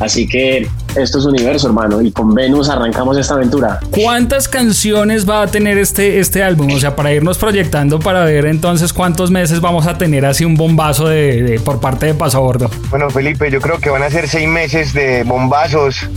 Así 0.00 0.28
que 0.28 0.68
esto 0.94 1.18
es 1.18 1.24
universo, 1.24 1.66
hermano, 1.66 2.00
y 2.00 2.12
con 2.12 2.32
Venus 2.32 2.68
arrancamos 2.68 3.16
esta 3.18 3.34
aventura. 3.34 3.80
¿Cuántas 3.90 4.48
canciones 4.48 5.28
va 5.28 5.42
a 5.42 5.46
tener 5.48 5.76
este, 5.76 6.20
este 6.20 6.42
álbum? 6.42 6.72
O 6.72 6.78
sea, 6.78 6.94
para 6.94 7.12
irnos 7.12 7.36
proyectando 7.36 7.98
para 7.98 8.24
ver 8.24 8.46
entonces 8.46 8.92
cuántos 8.92 9.30
meses 9.30 9.60
vamos 9.60 9.86
a 9.86 9.98
tener 9.98 10.24
así 10.24 10.44
un 10.44 10.54
bombazo 10.54 11.08
de, 11.08 11.60
por 11.64 11.80
parte 11.80 12.06
de 12.06 12.14
Paso 12.14 12.40
Bordo. 12.40 12.70
Bueno, 12.90 13.10
Felipe, 13.10 13.50
yo 13.50 13.60
creo 13.60 13.78
que 13.78 13.90
van 13.90 14.02
a 14.02 14.10
ser 14.10 14.28
seis 14.28 14.48
meses 14.48 14.92
de 14.92 15.24
bombazos 15.24 16.08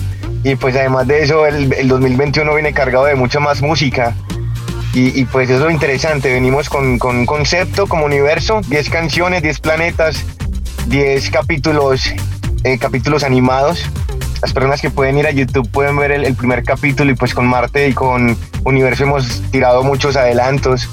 y 0.44 0.56
pues 0.56 0.76
además 0.76 1.08
de 1.08 1.24
eso 1.24 1.46
el, 1.46 1.74
el 1.74 1.88
2021 1.88 2.54
viene 2.54 2.74
cargado 2.74 3.06
de 3.06 3.16
mucha 3.16 3.40
más 3.40 3.62
música. 3.62 4.16
Y, 4.94 5.24
pues 5.26 5.50
es 5.50 5.62
lo 5.62 5.72
interesante, 5.72 6.34
venimos 6.34 6.68
con, 6.68 7.00
con 7.00 7.26
concepto 7.26 7.88
como 7.88 8.04
universo, 8.04 8.60
10 8.68 8.90
canciones, 8.90 9.42
10 9.42 9.60
planetas, 9.62 10.26
10 10.88 11.30
capítulos, 11.30 12.14
eh, 12.66 12.78
capítulos 12.78 13.24
animados. 13.24 13.90
Las 14.42 14.52
personas 14.52 14.82
que 14.82 14.90
pueden 14.90 15.18
ir 15.18 15.28
a 15.28 15.32
YouTube 15.32 15.70
pueden 15.72 15.96
ver 15.96 16.12
el, 16.12 16.36
primer 16.36 16.66
capítulo 16.66 17.10
y 17.10 17.16
pues 17.16 17.34
con 17.34 17.48
Marte 17.48 17.88
y 17.88 17.94
con 17.94 18.36
Universo 18.66 19.06
hemos 19.06 19.42
tirado 19.52 19.82
muchos 19.84 20.18
adelantos. 20.18 20.90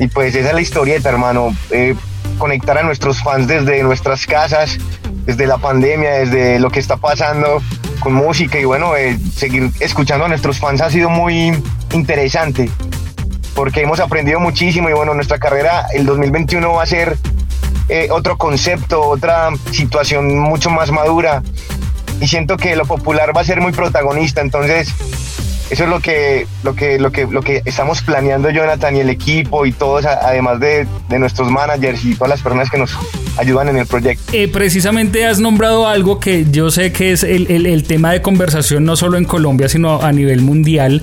Y 0.00 0.06
pues 0.06 0.34
esa 0.34 0.48
es 0.48 0.54
la 0.54 0.62
historieta, 0.62 1.10
hermano. 1.10 1.54
Eh, 1.70 1.94
conectar 2.38 2.78
a 2.78 2.82
nuestros 2.82 3.22
fans 3.22 3.46
desde 3.46 3.82
nuestras 3.82 4.24
casas, 4.24 4.78
desde 5.26 5.46
la 5.46 5.58
pandemia, 5.58 6.12
desde 6.12 6.58
lo 6.60 6.70
que 6.70 6.80
está 6.80 6.96
pasando 6.96 7.60
con 7.98 8.14
música 8.14 8.58
y 8.58 8.64
bueno, 8.64 8.96
eh, 8.96 9.18
seguir 9.34 9.70
escuchando 9.80 10.24
a 10.24 10.28
nuestros 10.28 10.58
fans 10.58 10.80
ha 10.80 10.90
sido 10.90 11.10
muy 11.10 11.52
interesante 11.92 12.70
porque 13.54 13.82
hemos 13.82 14.00
aprendido 14.00 14.40
muchísimo 14.40 14.88
y 14.88 14.92
bueno, 14.92 15.14
nuestra 15.14 15.38
carrera 15.38 15.86
el 15.92 16.06
2021 16.06 16.72
va 16.72 16.82
a 16.82 16.86
ser 16.86 17.16
eh, 17.88 18.08
otro 18.10 18.36
concepto, 18.38 19.00
otra 19.00 19.50
situación 19.72 20.38
mucho 20.38 20.70
más 20.70 20.90
madura 20.90 21.42
y 22.20 22.28
siento 22.28 22.56
que 22.56 22.76
lo 22.76 22.84
popular 22.84 23.36
va 23.36 23.40
a 23.40 23.44
ser 23.44 23.60
muy 23.60 23.72
protagonista, 23.72 24.40
entonces 24.40 24.94
eso 25.70 25.84
es 25.84 25.90
lo 25.90 26.00
que, 26.00 26.46
lo 26.62 26.74
que, 26.74 26.98
lo 26.98 27.12
que, 27.12 27.26
lo 27.26 27.42
que 27.42 27.62
estamos 27.64 28.02
planeando 28.02 28.50
Jonathan 28.50 28.96
y 28.96 29.00
el 29.00 29.10
equipo 29.10 29.66
y 29.66 29.72
todos, 29.72 30.06
además 30.06 30.60
de, 30.60 30.86
de 31.08 31.18
nuestros 31.18 31.50
managers 31.50 32.04
y 32.04 32.14
todas 32.14 32.30
las 32.30 32.42
personas 32.42 32.70
que 32.70 32.78
nos 32.78 32.96
ayudan 33.38 33.68
en 33.68 33.78
el 33.78 33.86
proyecto. 33.86 34.32
Eh, 34.32 34.48
precisamente 34.48 35.24
has 35.24 35.38
nombrado 35.38 35.86
algo 35.86 36.18
que 36.20 36.46
yo 36.50 36.70
sé 36.70 36.92
que 36.92 37.12
es 37.12 37.22
el, 37.22 37.48
el, 37.50 37.84
tema 37.84 38.12
de 38.12 38.20
conversación 38.20 38.84
no 38.84 38.96
solo 38.96 39.16
en 39.16 39.24
Colombia, 39.24 39.68
sino 39.68 40.02
a 40.02 40.12
nivel 40.12 40.42
mundial. 40.42 41.00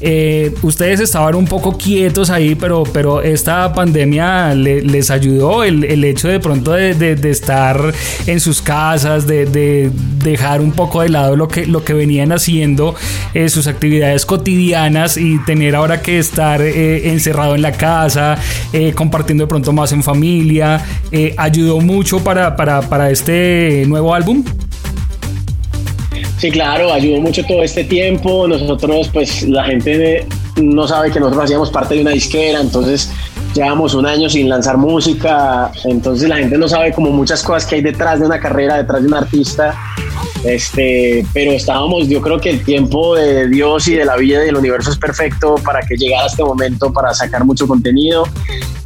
Eh, 0.00 0.54
ustedes 0.62 1.00
estaban 1.00 1.34
un 1.34 1.46
poco 1.46 1.76
quietos 1.76 2.30
ahí, 2.30 2.54
pero, 2.54 2.84
pero 2.92 3.22
esta 3.22 3.72
pandemia 3.72 4.54
les 4.54 5.10
ayudó 5.10 5.64
el, 5.64 5.84
el, 5.84 6.04
hecho 6.04 6.28
de 6.28 6.40
pronto 6.40 6.72
de, 6.72 6.94
de, 6.94 7.30
estar 7.30 7.92
en 8.26 8.40
sus 8.40 8.60
casas, 8.62 9.26
de, 9.26 9.46
de, 9.46 9.90
dejar 10.22 10.60
un 10.60 10.72
poco 10.72 11.02
de 11.02 11.08
lado 11.08 11.36
lo 11.36 11.48
que, 11.48 11.66
lo 11.66 11.84
que 11.84 11.94
venían 11.94 12.32
haciendo, 12.32 12.94
eh, 13.34 13.48
sus 13.48 13.66
actividades 13.66 14.26
cotidianas 14.26 15.16
y 15.16 15.38
tener 15.44 15.74
ahora 15.74 16.02
que 16.02 16.18
estar 16.18 16.60
encerrado 16.60 17.54
en 17.54 17.62
la 17.62 17.72
casa, 17.72 18.38
compartiendo 18.94 19.44
de 19.44 19.48
pronto 19.48 19.72
más 19.72 19.92
en 19.92 20.02
familia, 20.02 20.84
eh, 21.10 21.34
ayudó 21.68 21.80
mucho 21.80 22.18
para, 22.20 22.56
para, 22.56 22.80
para 22.80 23.10
este 23.10 23.84
nuevo 23.86 24.14
álbum. 24.14 24.42
Sí, 26.38 26.50
claro, 26.50 26.92
ayudó 26.92 27.20
mucho 27.20 27.44
todo 27.44 27.62
este 27.62 27.84
tiempo. 27.84 28.48
Nosotros, 28.48 29.10
pues 29.12 29.42
la 29.42 29.64
gente 29.64 30.26
no 30.56 30.88
sabe 30.88 31.10
que 31.10 31.20
nosotros 31.20 31.44
hacíamos 31.44 31.70
parte 31.70 31.96
de 31.96 32.00
una 32.02 32.12
disquera, 32.12 32.60
entonces 32.60 33.10
llevamos 33.54 33.94
un 33.94 34.06
año 34.06 34.30
sin 34.30 34.48
lanzar 34.48 34.76
música, 34.76 35.70
entonces 35.84 36.28
la 36.28 36.36
gente 36.36 36.56
no 36.56 36.68
sabe 36.68 36.92
como 36.92 37.10
muchas 37.10 37.42
cosas 37.42 37.66
que 37.66 37.76
hay 37.76 37.82
detrás 37.82 38.20
de 38.20 38.26
una 38.26 38.40
carrera, 38.40 38.76
detrás 38.76 39.02
de 39.02 39.08
un 39.08 39.14
artista. 39.14 39.74
Este, 40.44 41.26
pero 41.32 41.52
estábamos, 41.52 42.08
yo 42.08 42.20
creo 42.20 42.40
que 42.40 42.50
el 42.50 42.62
tiempo 42.62 43.16
de 43.16 43.48
Dios 43.48 43.88
y 43.88 43.94
de 43.94 44.04
la 44.04 44.16
vida 44.16 44.42
y 44.42 44.46
del 44.46 44.56
universo 44.56 44.90
es 44.90 44.98
perfecto 44.98 45.56
para 45.64 45.80
que 45.80 45.96
llegara 45.96 46.26
este 46.26 46.44
momento 46.44 46.92
para 46.92 47.12
sacar 47.12 47.44
mucho 47.44 47.66
contenido. 47.66 48.24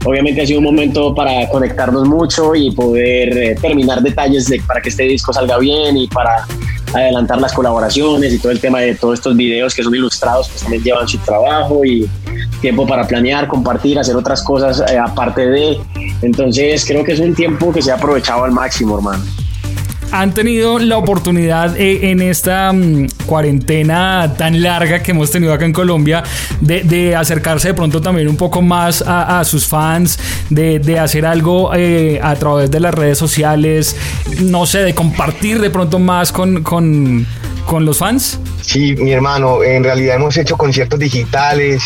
Obviamente 0.04 0.42
ha 0.42 0.46
sido 0.46 0.58
un 0.58 0.64
momento 0.64 1.14
para 1.14 1.48
conectarnos 1.48 2.08
mucho 2.08 2.54
y 2.54 2.72
poder 2.72 3.36
eh, 3.36 3.54
terminar 3.60 4.02
detalles 4.02 4.48
de, 4.48 4.60
para 4.66 4.80
que 4.80 4.88
este 4.88 5.04
disco 5.04 5.32
salga 5.32 5.58
bien 5.58 5.96
y 5.96 6.08
para 6.08 6.46
adelantar 6.94 7.40
las 7.40 7.52
colaboraciones 7.52 8.32
y 8.32 8.38
todo 8.38 8.52
el 8.52 8.60
tema 8.60 8.80
de 8.80 8.94
todos 8.94 9.18
estos 9.18 9.36
videos 9.36 9.74
que 9.74 9.82
son 9.82 9.94
ilustrados, 9.94 10.48
pues 10.48 10.62
también 10.62 10.82
llevan 10.82 11.06
su 11.06 11.18
trabajo 11.18 11.84
y 11.84 12.08
tiempo 12.60 12.86
para 12.86 13.06
planear, 13.06 13.46
compartir, 13.46 13.98
hacer 13.98 14.16
otras 14.16 14.42
cosas 14.42 14.82
eh, 14.90 14.98
aparte 14.98 15.46
de. 15.46 15.78
Entonces 16.22 16.84
creo 16.84 17.04
que 17.04 17.12
es 17.12 17.20
un 17.20 17.34
tiempo 17.34 17.72
que 17.72 17.82
se 17.82 17.92
ha 17.92 17.94
aprovechado 17.94 18.44
al 18.44 18.52
máximo, 18.52 18.96
hermano 18.96 19.22
han 20.12 20.34
tenido 20.34 20.78
la 20.78 20.98
oportunidad 20.98 21.76
eh, 21.76 22.10
en 22.10 22.20
esta 22.20 22.72
mm, 22.72 23.08
cuarentena 23.26 24.34
tan 24.36 24.62
larga 24.62 25.02
que 25.02 25.12
hemos 25.12 25.30
tenido 25.30 25.52
acá 25.52 25.64
en 25.64 25.72
Colombia 25.72 26.22
de, 26.60 27.16
acercarse 27.16 27.68
de 27.68 27.74
pronto 27.74 28.00
también 28.00 28.28
un 28.28 28.36
poco 28.36 28.62
más 28.62 29.02
a, 29.06 29.42
sus 29.44 29.66
fans, 29.66 30.18
de, 30.50 30.98
hacer 30.98 31.24
algo 31.24 31.74
eh, 31.74 32.20
a 32.22 32.34
través 32.36 32.70
de 32.70 32.80
las 32.80 32.94
redes 32.94 33.18
sociales, 33.18 33.96
no 34.40 34.66
sé, 34.66 34.80
de 34.80 34.94
compartir 34.94 35.60
de 35.60 35.70
pronto 35.70 35.98
más 35.98 36.30
con, 36.30 36.62
con, 36.62 37.26
con 37.66 37.84
los 37.84 37.98
fans? 37.98 38.38
Sí, 38.60 38.94
mi 38.96 39.12
hermano, 39.12 39.62
en 39.62 39.82
realidad 39.82 40.16
hemos 40.16 40.36
hecho 40.36 40.56
conciertos 40.56 40.98
digitales, 40.98 41.82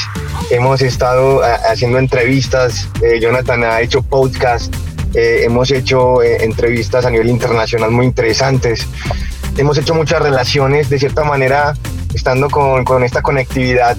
hemos 0.51 0.83
estado 0.83 1.43
haciendo 1.71 1.99
entrevistas, 1.99 2.89
eh, 3.03 3.21
Jonathan 3.21 3.65
ha 3.65 3.81
hecho 3.81 4.03
podcast, 4.03 4.75
eh, 5.17 5.45
hemos 5.45 5.71
hecho 5.71 6.23
eh, 6.23 6.45
entrevistas 6.45 7.07
a 7.07 7.11
nivel 7.11 7.31
internacional 7.31 7.91
muy 7.91 8.05
interesantes. 8.05 8.87
Hemos 9.57 9.79
hecho 9.79 9.95
muchas 9.95 10.21
relaciones, 10.21 10.91
de 10.91 10.99
cierta 10.99 11.25
manera, 11.25 11.73
estando 12.15 12.51
con, 12.51 12.85
con 12.85 13.03
esta 13.03 13.23
conectividad 13.23 13.97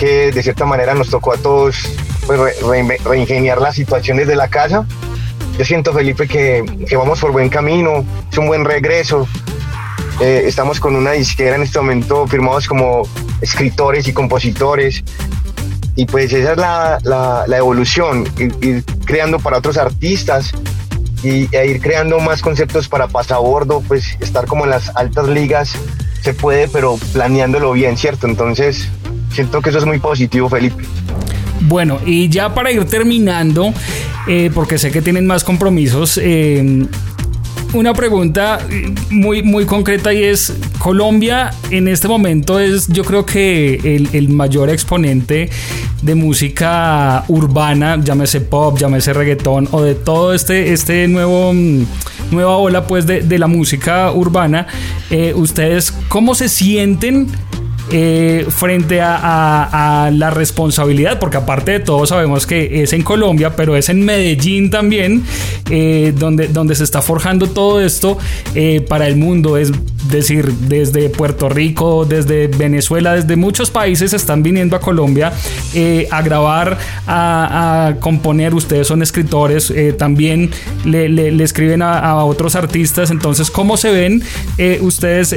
que 0.00 0.32
de 0.32 0.42
cierta 0.42 0.64
manera 0.64 0.94
nos 0.94 1.10
tocó 1.10 1.32
a 1.32 1.36
todos 1.36 1.76
pues, 2.26 2.56
reingeniar 3.04 3.60
las 3.60 3.76
situaciones 3.76 4.26
de 4.26 4.34
la 4.34 4.48
casa. 4.48 4.84
Yo 5.56 5.64
siento, 5.64 5.92
Felipe, 5.92 6.26
que, 6.26 6.64
que, 6.88 6.96
vamos 6.96 7.20
por 7.20 7.30
buen 7.30 7.48
camino, 7.50 8.04
es 8.30 8.38
un 8.38 8.48
buen 8.48 8.64
regreso. 8.64 9.28
Eh, 10.20 10.42
estamos 10.46 10.80
con 10.80 10.96
una 10.96 11.12
disquera 11.12 11.54
en 11.54 11.62
este 11.62 11.78
momento 11.78 12.26
firmados 12.26 12.66
como 12.66 13.02
escritores 13.40 14.08
y 14.08 14.12
compositores 14.12 15.04
y 15.98 16.06
pues 16.06 16.32
esa 16.32 16.52
es 16.52 16.58
la, 16.58 17.44
la, 17.48 17.56
evolución, 17.56 18.24
creando 19.08 19.38
para 19.38 19.56
otros 19.56 19.78
artistas 19.78 20.52
y, 21.24 21.48
e 21.56 21.66
ir 21.66 21.80
creando 21.80 22.20
más 22.20 22.42
conceptos 22.42 22.88
para 22.88 23.08
pasabordo, 23.08 23.82
pues 23.88 24.18
estar 24.20 24.46
como 24.46 24.64
en 24.64 24.70
las 24.70 24.94
altas 24.94 25.26
ligas 25.28 25.72
se 26.22 26.34
puede, 26.34 26.68
pero 26.68 26.98
planeándolo 27.14 27.72
bien, 27.72 27.96
¿cierto? 27.96 28.26
Entonces, 28.26 28.86
siento 29.32 29.62
que 29.62 29.70
eso 29.70 29.78
es 29.78 29.86
muy 29.86 29.98
positivo, 29.98 30.50
Felipe. 30.50 30.84
Bueno, 31.62 31.98
y 32.04 32.28
ya 32.28 32.54
para 32.54 32.70
ir 32.70 32.84
terminando, 32.84 33.72
eh, 34.26 34.50
porque 34.54 34.76
sé 34.76 34.90
que 34.90 35.00
tienen 35.00 35.26
más 35.26 35.42
compromisos, 35.42 36.20
eh, 36.22 36.86
una 37.72 37.94
pregunta 37.94 38.58
muy, 39.10 39.42
muy 39.42 39.64
concreta 39.64 40.12
y 40.12 40.24
es, 40.24 40.52
Colombia 40.78 41.50
en 41.70 41.88
este 41.88 42.08
momento 42.08 42.60
es 42.60 42.88
yo 42.88 43.04
creo 43.04 43.26
que 43.26 43.96
el, 44.12 44.28
mayor 44.28 44.70
exponente 44.70 45.50
de 46.02 46.14
música 46.14 47.24
urbana, 47.28 48.00
llámese 48.02 48.40
pop, 48.40 48.78
llámese 48.78 49.12
reggaetón 49.12 49.68
o 49.72 49.82
de 49.82 49.94
todo 49.94 50.32
este, 50.32 50.72
este 50.72 51.08
nuevo, 51.08 51.52
mm, 51.52 51.84
nueva 52.30 52.56
ola 52.56 52.86
pues 52.86 53.06
de, 53.06 53.38
la 53.38 53.46
música 53.48 54.12
urbana. 54.12 54.66
Eh, 55.10 55.32
¿Ustedes 55.34 55.92
cómo 56.08 56.34
se 56.34 56.48
sienten? 56.48 57.28
Eh, 57.90 58.44
frente 58.50 59.00
a, 59.00 60.10
la 60.12 60.30
responsabilidad, 60.30 61.18
porque 61.18 61.38
aparte 61.38 61.72
de 61.72 61.80
todo 61.80 62.06
sabemos 62.06 62.46
que 62.46 62.82
es 62.82 62.92
en 62.92 63.02
Colombia, 63.02 63.56
pero 63.56 63.76
es 63.76 63.88
en 63.88 64.04
Medellín 64.04 64.70
también, 64.70 65.22
eh, 65.70 66.12
donde, 66.16 66.48
donde 66.48 66.74
se 66.74 66.84
está 66.84 67.00
forjando 67.00 67.46
todo 67.46 67.80
esto 67.80 68.18
eh, 68.54 68.84
para 68.86 69.06
el 69.06 69.16
mundo, 69.16 69.56
es 69.56 69.72
decir, 70.10 70.52
desde 70.52 71.08
Puerto 71.08 71.48
Rico, 71.48 72.04
desde 72.04 72.48
Venezuela, 72.48 73.14
desde 73.14 73.36
muchos 73.36 73.70
países 73.70 74.12
están 74.12 74.42
viniendo 74.42 74.76
a 74.76 74.80
Colombia 74.80 75.32
a 76.10 76.22
grabar, 76.22 76.78
a, 77.06 77.94
componer, 78.00 78.54
ustedes 78.54 78.86
son 78.86 79.02
escritores, 79.02 79.72
también 79.96 80.50
le, 80.84 81.42
escriben 81.42 81.82
a, 81.82 81.98
a, 81.98 82.24
otros 82.24 82.54
artistas, 82.54 83.10
entonces, 83.10 83.50
¿cómo 83.50 83.76
se 83.76 83.90
ven 83.92 84.22
ustedes? 84.80 85.34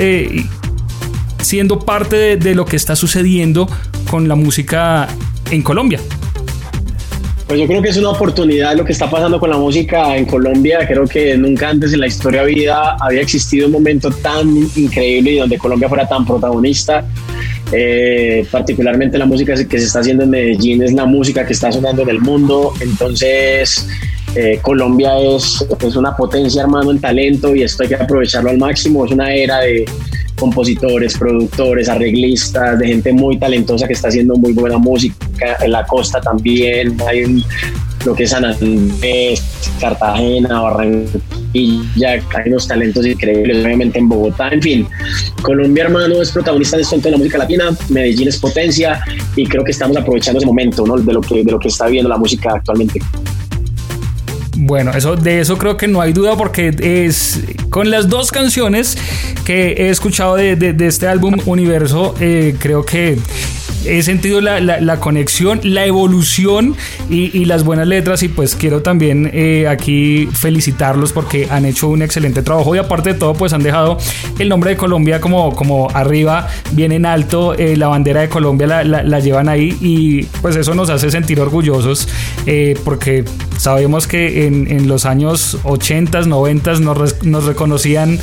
Siendo 1.42 1.80
parte 1.80 2.38
de, 2.38 2.56
lo 2.56 2.66
que 2.66 2.76
está 2.76 2.96
sucediendo 2.96 3.68
con 4.10 4.28
la 4.28 4.36
música 4.36 5.08
en 5.50 5.62
Colombia. 5.62 6.00
Pues 7.48 7.60
yo 7.60 7.68
creo 7.68 7.82
que 7.82 7.90
es 7.90 7.98
una 7.98 8.12
oportunidad 8.12 8.78
lo 8.78 8.86
que 8.86 8.94
está 8.94 9.10
pasando 9.10 9.38
con 9.40 9.50
la 9.50 9.58
música 9.58 10.16
en 10.16 10.26
Colombia. 10.26 10.88
Creo 10.88 11.06
que 11.06 11.38
nunca 11.38 11.70
antes 11.70 11.92
en 11.92 12.00
la 12.00 12.08
historia 12.08 12.44
vida 12.44 12.96
había 13.00 13.22
existido 13.22 13.68
un 13.68 13.74
momento 13.74 14.10
tan 14.10 14.48
increíble 14.76 15.32
y 15.32 15.38
donde 15.38 15.58
Colombia 15.58 15.90
fuera 15.90 16.08
tan 16.08 16.26
protagonista. 16.26 17.06
Eh, 17.74 18.46
particularmente 18.52 19.18
la 19.18 19.26
música 19.26 19.54
que 19.54 19.80
se 19.80 19.86
está 19.86 20.00
haciendo 20.00 20.24
en 20.26 20.30
Medellín 20.30 20.84
es 20.84 20.94
la 20.94 21.06
música 21.06 21.46
que 21.46 21.54
está 21.54 21.72
sonando 21.72 22.04
en 22.04 22.10
el 22.10 22.22
mundo. 22.22 22.74
Entonces, 22.80 23.86
eh, 24.36 24.60
Colombia 24.62 25.18
es, 25.20 25.66
es 25.86 25.96
una 25.98 26.16
potencia, 26.16 26.62
hermano, 26.62 26.92
en 26.92 27.02
talento 27.02 27.54
y 27.54 27.64
esto 27.64 27.84
hay 27.84 27.90
que 27.90 27.96
aprovecharlo 27.96 28.50
al 28.50 28.58
máximo. 28.58 29.06
Es 29.06 29.12
una 29.12 29.34
era 29.34 29.60
de, 29.60 29.86
compositores, 30.42 31.16
productores, 31.20 31.88
arreglistas, 31.88 32.80
de 32.80 32.88
gente 32.88 33.14
muy 33.14 33.38
talentosa 33.38 33.86
que 33.86 33.94
está 33.94 34.08
haciendo 34.08 34.36
muy 34.36 34.54
buena 34.54 34.80
música. 34.80 35.16
En 35.62 35.72
la 35.72 35.86
costa 35.86 36.20
también 36.20 36.98
hay 37.08 37.44
lo 38.06 38.16
que 38.16 38.24
es 38.24 38.32
San 38.32 38.44
Andrés, 38.44 39.44
Cartagena, 39.80 40.62
Barranquilla, 40.62 42.10
hay 42.14 42.48
unos 42.48 42.68
talentos 42.68 43.06
increíbles, 43.06 43.64
obviamente 43.64 44.00
en 44.00 44.10
Bogotá, 44.10 44.50
en 44.50 44.62
fin. 44.64 44.88
Colombia, 45.44 45.84
hermano, 45.84 46.20
es 46.20 46.32
protagonista 46.32 46.78
de 46.78 46.82
esto 46.82 46.96
en 46.96 47.12
la 47.12 47.18
música 47.18 47.38
latina, 47.38 47.70
Medellín 47.90 48.28
es 48.28 48.40
potencia 48.40 49.00
y 49.36 49.46
creo 49.46 49.64
que 49.64 49.72
estamos 49.72 49.96
aprovechando 49.96 50.40
ese 50.40 50.48
momento 50.48 50.88
¿no? 50.88 50.98
de, 50.98 51.14
lo 51.14 51.22
que, 51.22 51.44
de 51.44 51.52
lo 51.52 51.60
que 51.60 51.68
está 51.68 51.86
viendo 51.86 52.10
la 52.10 52.18
música 52.18 52.54
actualmente. 52.56 53.00
Bueno, 54.64 54.92
eso, 54.92 55.16
de 55.16 55.40
eso 55.40 55.58
creo 55.58 55.76
que 55.76 55.88
no 55.88 56.02
hay 56.02 56.14
duda 56.14 56.38
porque 56.38 56.72
es 56.80 57.42
con 57.72 57.90
las 57.90 58.10
dos 58.10 58.32
canciones 58.32 58.96
que 59.44 59.72
he 59.72 59.90
escuchado 59.90 60.36
de, 60.36 60.76
este 60.82 61.08
álbum 61.08 61.36
Universo, 61.48 62.14
eh, 62.20 62.56
creo 62.60 62.86
que 62.86 63.18
he 63.86 64.04
sentido 64.04 64.42
la, 64.42 65.00
conexión, 65.00 65.60
la 65.64 65.86
evolución 65.86 66.76
y, 67.10 67.46
las 67.46 67.64
buenas 67.64 67.88
letras 67.88 68.24
y 68.24 68.30
pues 68.30 68.56
quiero 68.56 68.82
también 68.82 69.30
eh, 69.34 69.68
aquí 69.68 70.28
felicitarlos 70.32 71.12
porque 71.12 71.48
han 71.50 71.66
hecho 71.66 71.90
un 71.90 72.02
excelente 72.02 72.44
trabajo 72.44 72.76
y 72.76 72.78
aparte 72.78 73.14
de 73.14 73.20
todo 73.20 73.34
pues 73.34 73.52
han 73.54 73.64
dejado 73.64 73.98
el 74.40 74.48
nombre 74.48 74.72
de 74.72 74.78
Colombia 74.78 75.20
como, 75.20 75.56
como 75.56 75.90
arriba, 75.90 76.48
bien 76.72 76.92
en 76.92 77.06
alto, 77.06 77.54
eh, 77.56 77.76
la 77.76 77.88
bandera 77.88 78.22
de 78.22 78.30
Colombia 78.30 78.84
la, 78.84 79.20
llevan 79.20 79.50
ahí 79.50 79.78
y 79.82 80.24
pues 80.42 80.56
eso 80.56 80.74
nos 80.74 80.90
hace 80.90 81.12
sentir 81.12 81.40
orgullosos 81.40 82.08
eh, 82.46 82.76
porque 82.84 83.26
sabemos 83.58 84.08
que 84.08 84.48
en, 84.48 84.88
los 84.88 85.06
años 85.06 85.58
80, 85.64 86.22
90 86.22 86.74
nos, 86.80 87.24
nos 87.24 87.46
reconocían 87.46 88.20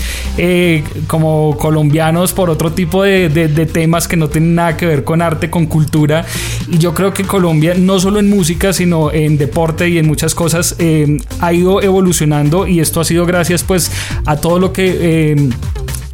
como 1.07 1.57
colombianos 1.57 2.33
por 2.33 2.51
otro 2.51 2.73
tipo 2.73 3.03
de 3.03 3.69
temas 3.73 4.09
que 4.09 4.17
no 4.17 4.29
tienen 4.29 4.55
nada 4.55 4.77
que 4.77 4.87
ver 4.87 5.05
con 5.05 5.23
arte 5.23 5.48
con 5.51 5.67
cultura. 5.67 6.25
Y 6.71 6.79
yo 6.79 6.95
creo 6.95 7.13
que 7.13 7.25
Colombia, 7.25 7.75
no 7.75 7.99
solo 8.01 8.19
en 8.21 8.29
música, 8.29 8.73
sino 8.73 9.13
en 9.13 9.39
deporte 9.39 9.89
y 9.89 9.99
en 9.99 10.07
muchas 10.07 10.35
cosas, 10.35 10.77
eh, 10.79 11.19
ha 11.41 11.53
ido 11.53 11.83
evolucionando 11.83 12.67
y 12.67 12.81
esto 12.81 13.01
ha 13.01 13.05
sido 13.05 13.27
gracias 13.27 13.63
pues 13.63 13.91
a 14.27 14.37
todo 14.37 14.59
lo 14.59 14.73
que... 14.73 15.33
Eh, 15.33 15.51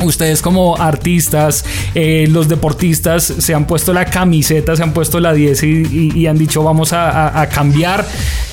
ustedes 0.05 0.43
como 0.43 0.77
artistas, 0.77 1.65
eh, 1.95 2.27
los 2.31 2.49
deportistas 2.49 3.25
se 3.25 3.55
han 3.55 3.67
puesto 3.67 3.93
la 3.93 4.05
camiseta, 4.05 4.77
se 4.77 4.83
han 4.83 4.93
puesto 4.93 5.21
la 5.21 5.33
10 5.33 5.63
y, 5.63 6.27
han 6.27 6.39
dicho 6.39 6.63
vamos 6.63 6.93
a, 6.93 7.49
cambiar 7.53 8.07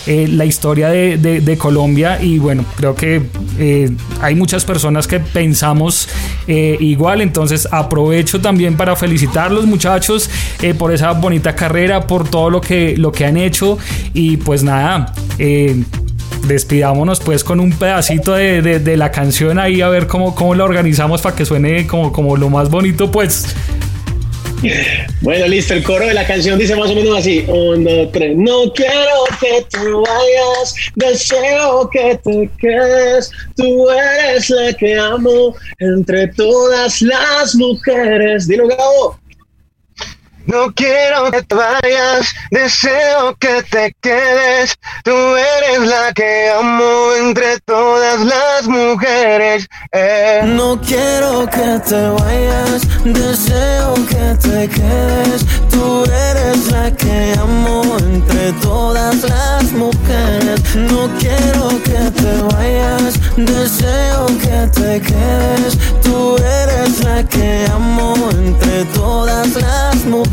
eh, 0.05 0.27
la 0.27 0.45
historia 0.45 0.89
de, 0.89 1.57
Colombia 1.57 2.21
y 2.21 2.39
bueno, 2.39 2.65
creo 2.75 2.95
que 2.95 3.21
eh, 3.59 3.91
hay 4.21 4.35
muchas 4.35 4.65
personas 4.65 5.07
que 5.07 5.19
pensamos 5.19 6.07
igual, 6.47 7.21
entonces 7.21 7.67
aprovecho 7.71 8.41
también 8.41 8.75
para 8.75 8.95
felicitar 8.95 9.51
los 9.51 9.65
muchachos 9.65 10.29
por 10.77 10.93
esa 10.93 11.11
bonita 11.11 11.55
carrera, 11.55 12.07
por 12.07 12.29
todo 12.29 12.49
lo 12.49 12.61
que, 12.61 12.97
lo 12.97 13.11
que 13.11 13.25
han 13.25 13.37
hecho. 13.37 13.77
Y 14.13 14.37
pues 14.37 14.63
nada 14.63 15.13
despidámonos 16.47 17.19
pues 17.19 17.43
con 17.43 17.59
un 17.59 17.71
pedacito 17.71 18.33
de, 18.33 18.97
la 18.97 19.11
canción 19.11 19.59
ahí 19.59 19.81
a 19.81 19.89
ver 19.89 20.07
cómo, 20.07 20.35
cómo 20.35 20.55
la 20.55 20.63
organizamos 20.63 21.21
para 21.21 21.35
que 21.35 21.45
suene 21.45 21.87
como, 21.87 22.11
como 22.11 22.37
lo 22.37 22.49
más 22.49 22.69
bonito 22.69 23.11
pues. 23.11 23.55
Bueno, 25.21 25.47
listo, 25.47 25.73
el 25.73 25.83
coro 25.83 26.05
de 26.05 26.13
la 26.13 26.25
canción 26.25 26.59
dice 26.59 26.75
más 26.75 26.91
o 26.91 26.95
menos 26.95 27.17
así. 27.17 27.43
Uno, 27.47 28.07
tres. 28.11 28.37
No 28.37 28.71
quiero 28.73 29.23
que 29.39 29.65
te 29.69 29.91
vayas, 29.91 30.75
deseo 30.95 31.89
que 31.89 32.19
te 32.23 32.49
quedes. 32.59 33.31
Tú 33.55 33.89
eres 33.89 34.49
la 34.49 34.73
que 34.73 34.95
amo 34.97 35.55
entre 35.79 36.27
todas 36.27 37.01
las 37.01 37.55
mujeres. 37.55 38.47
Dilo, 38.47 38.67
Gabo. 38.67 39.20
No 40.47 40.73
quiero 40.73 41.29
que 41.31 41.43
te 41.43 41.55
vayas, 41.55 42.33
deseo 42.49 43.35
que 43.39 43.61
te 43.63 43.95
quedes. 44.01 44.75
Tú 45.03 45.11
eres 45.11 45.87
la 45.87 46.11
que 46.13 46.49
amo 46.49 47.13
entre 47.19 47.59
todas 47.61 48.19
las 48.21 48.67
mujeres. 48.67 49.67
No 50.43 50.79
quiero 50.81 51.47
que 51.49 51.79
te 51.87 52.07
vayas, 52.09 52.81
deseo 53.03 53.93
que 54.09 54.35
te 54.41 54.67
quedes. 54.69 55.45
Tú 55.69 56.03
eres 56.05 56.71
la 56.71 56.91
que 56.91 57.33
amo 57.39 57.83
entre 57.99 58.51
todas 58.61 59.23
las 59.23 59.71
mujeres. 59.71 60.75
No 60.75 61.09
quiero 61.19 61.69
que 61.83 62.11
te 62.19 62.41
vayas, 62.55 63.19
deseo 63.37 64.25
que 64.25 64.67
te 64.73 65.01
quedes. 65.01 65.77
Tú 66.01 66.35
eres 66.37 67.03
la 67.03 67.23
que 67.27 67.65
amo 67.71 68.15
entre 68.31 68.85
todas 68.85 69.53
las 69.55 69.95
mujeres. 70.05 70.30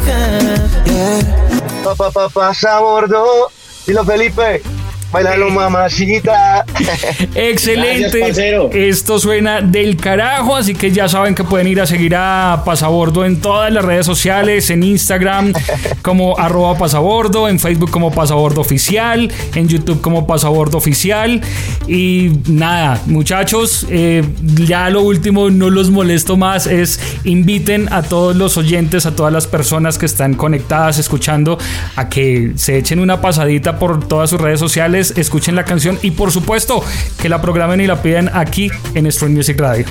Papá, 1.84 2.10
papá, 2.12 2.30
pasa 2.30 2.76
a 2.76 2.80
bordo. 2.80 3.50
Dilo, 3.86 4.04
Felipe. 4.04 4.77
Bailalo, 5.10 5.48
mamacita. 5.48 6.66
Excelente. 7.34 8.88
Esto 8.88 9.18
suena 9.18 9.62
del 9.62 9.96
carajo, 9.96 10.54
así 10.54 10.74
que 10.74 10.90
ya 10.90 11.08
saben 11.08 11.34
que 11.34 11.44
pueden 11.44 11.66
ir 11.66 11.80
a 11.80 11.86
seguir 11.86 12.14
a 12.14 12.62
Pasabordo 12.66 13.24
en 13.24 13.40
todas 13.40 13.72
las 13.72 13.82
redes 13.82 14.04
sociales, 14.04 14.68
en 14.68 14.82
Instagram 14.82 15.54
como 16.02 16.38
arroba 16.38 16.76
pasabordo, 16.76 17.48
en 17.48 17.58
Facebook 17.58 17.90
como 17.90 18.12
pasabordo 18.12 18.60
oficial, 18.60 19.32
en 19.54 19.68
YouTube 19.68 20.02
como 20.02 20.26
pasabordo 20.26 20.76
oficial. 20.76 21.40
Y 21.86 22.32
nada, 22.46 23.00
muchachos, 23.06 23.86
eh, 23.88 24.22
ya 24.42 24.90
lo 24.90 25.00
último, 25.00 25.48
no 25.48 25.70
los 25.70 25.88
molesto 25.88 26.36
más, 26.36 26.66
es 26.66 27.00
inviten 27.24 27.90
a 27.94 28.02
todos 28.02 28.36
los 28.36 28.58
oyentes, 28.58 29.06
a 29.06 29.16
todas 29.16 29.32
las 29.32 29.46
personas 29.46 29.96
que 29.96 30.04
están 30.04 30.34
conectadas, 30.34 30.98
escuchando, 30.98 31.56
a 31.96 32.10
que 32.10 32.52
se 32.56 32.76
echen 32.76 32.98
una 32.98 33.22
pasadita 33.22 33.78
por 33.78 34.06
todas 34.06 34.28
sus 34.28 34.38
redes 34.38 34.60
sociales 34.60 34.97
escuchen 34.98 35.54
la 35.54 35.64
canción 35.64 35.98
y 36.02 36.10
por 36.12 36.30
supuesto 36.32 36.82
que 37.20 37.28
la 37.28 37.40
programen 37.40 37.80
y 37.80 37.86
la 37.86 38.02
piden 38.02 38.30
aquí 38.32 38.70
en 38.94 39.10
Stream 39.10 39.34
Music 39.34 39.58
Radio. 39.58 39.86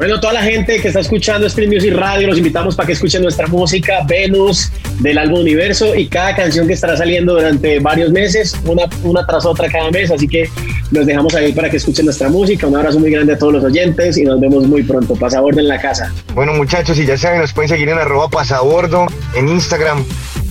Bueno, 0.00 0.18
toda 0.18 0.32
la 0.32 0.42
gente 0.42 0.80
que 0.80 0.88
está 0.88 1.00
escuchando 1.00 1.46
Stream 1.46 1.68
Music 1.68 1.92
Radio, 1.94 2.28
los 2.28 2.38
invitamos 2.38 2.74
para 2.74 2.86
que 2.86 2.94
escuchen 2.94 3.20
nuestra 3.20 3.46
música 3.48 3.98
Venus 4.08 4.72
del 5.00 5.18
álbum 5.18 5.40
Universo 5.40 5.94
y 5.94 6.06
cada 6.08 6.34
canción 6.34 6.66
que 6.66 6.72
estará 6.72 6.96
saliendo 6.96 7.34
durante 7.34 7.80
varios 7.80 8.10
meses, 8.10 8.56
una, 8.64 8.84
una 9.02 9.26
tras 9.26 9.44
otra 9.44 9.68
cada 9.70 9.90
mes. 9.90 10.10
Así 10.10 10.26
que 10.26 10.48
los 10.90 11.04
dejamos 11.04 11.34
ahí 11.34 11.52
para 11.52 11.68
que 11.68 11.76
escuchen 11.76 12.06
nuestra 12.06 12.30
música. 12.30 12.66
Un 12.66 12.76
abrazo 12.76 12.98
muy 12.98 13.10
grande 13.10 13.34
a 13.34 13.38
todos 13.38 13.52
los 13.52 13.64
oyentes 13.64 14.16
y 14.16 14.22
nos 14.22 14.40
vemos 14.40 14.66
muy 14.66 14.82
pronto. 14.84 15.16
Pasabordo 15.16 15.60
en 15.60 15.68
la 15.68 15.78
casa. 15.78 16.10
Bueno, 16.34 16.54
muchachos, 16.54 16.98
y 16.98 17.04
ya 17.04 17.18
saben, 17.18 17.42
nos 17.42 17.52
pueden 17.52 17.68
seguir 17.68 17.90
en 17.90 17.98
arroba 17.98 18.30
pasabordo 18.30 19.04
en 19.34 19.48
Instagram 19.48 20.02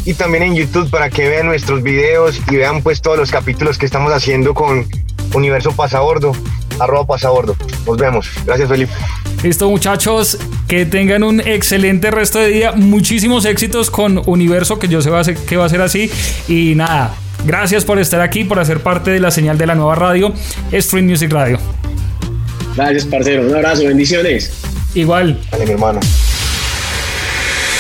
y 0.05 0.13
también 0.13 0.43
en 0.43 0.55
YouTube 0.55 0.89
para 0.89 1.09
que 1.09 1.27
vean 1.29 1.45
nuestros 1.47 1.83
videos 1.83 2.39
y 2.49 2.55
vean 2.55 2.81
pues 2.81 3.01
todos 3.01 3.17
los 3.17 3.31
capítulos 3.31 3.77
que 3.77 3.85
estamos 3.85 4.11
haciendo 4.13 4.53
con 4.53 4.85
Universo 5.33 5.71
Pasabordo. 5.71 6.31
arroba 6.79 7.05
pasabordo. 7.05 7.57
Nos 7.85 7.97
vemos. 7.97 8.29
Gracias, 8.45 8.69
Felipe. 8.69 8.93
Listo, 9.43 9.69
muchachos, 9.69 10.37
que 10.65 10.85
tengan 10.85 11.23
un 11.23 11.41
excelente 11.41 12.09
resto 12.09 12.39
de 12.39 12.47
día. 12.47 12.71
Muchísimos 12.71 13.43
éxitos 13.43 13.91
con 13.91 14.21
Universo, 14.27 14.79
que 14.79 14.87
yo 14.87 15.01
sé 15.01 15.09
va 15.09 15.19
a 15.19 15.23
ser- 15.25 15.35
que 15.35 15.57
va 15.57 15.65
a 15.65 15.69
ser 15.69 15.81
así. 15.81 16.09
Y 16.47 16.75
nada, 16.75 17.13
gracias 17.45 17.83
por 17.83 17.99
estar 17.99 18.21
aquí, 18.21 18.45
por 18.45 18.59
hacer 18.59 18.79
parte 18.81 19.11
de 19.11 19.19
la 19.19 19.29
señal 19.29 19.57
de 19.57 19.65
la 19.67 19.75
nueva 19.75 19.95
radio, 19.95 20.33
Stream 20.71 21.07
Music 21.07 21.29
Radio. 21.33 21.59
Gracias, 22.77 23.03
parcero. 23.03 23.45
Un 23.45 23.53
abrazo, 23.55 23.83
bendiciones. 23.83 24.53
Igual. 24.93 25.37
Dale, 25.51 25.65
mi 25.65 25.71
hermano. 25.73 25.99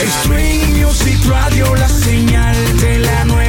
String 0.07 0.77
Music 0.77 1.19
Radio, 1.27 1.75
la 1.75 1.89
señal 1.89 2.55
de 2.79 2.99
la 2.99 3.25
nueva. 3.25 3.48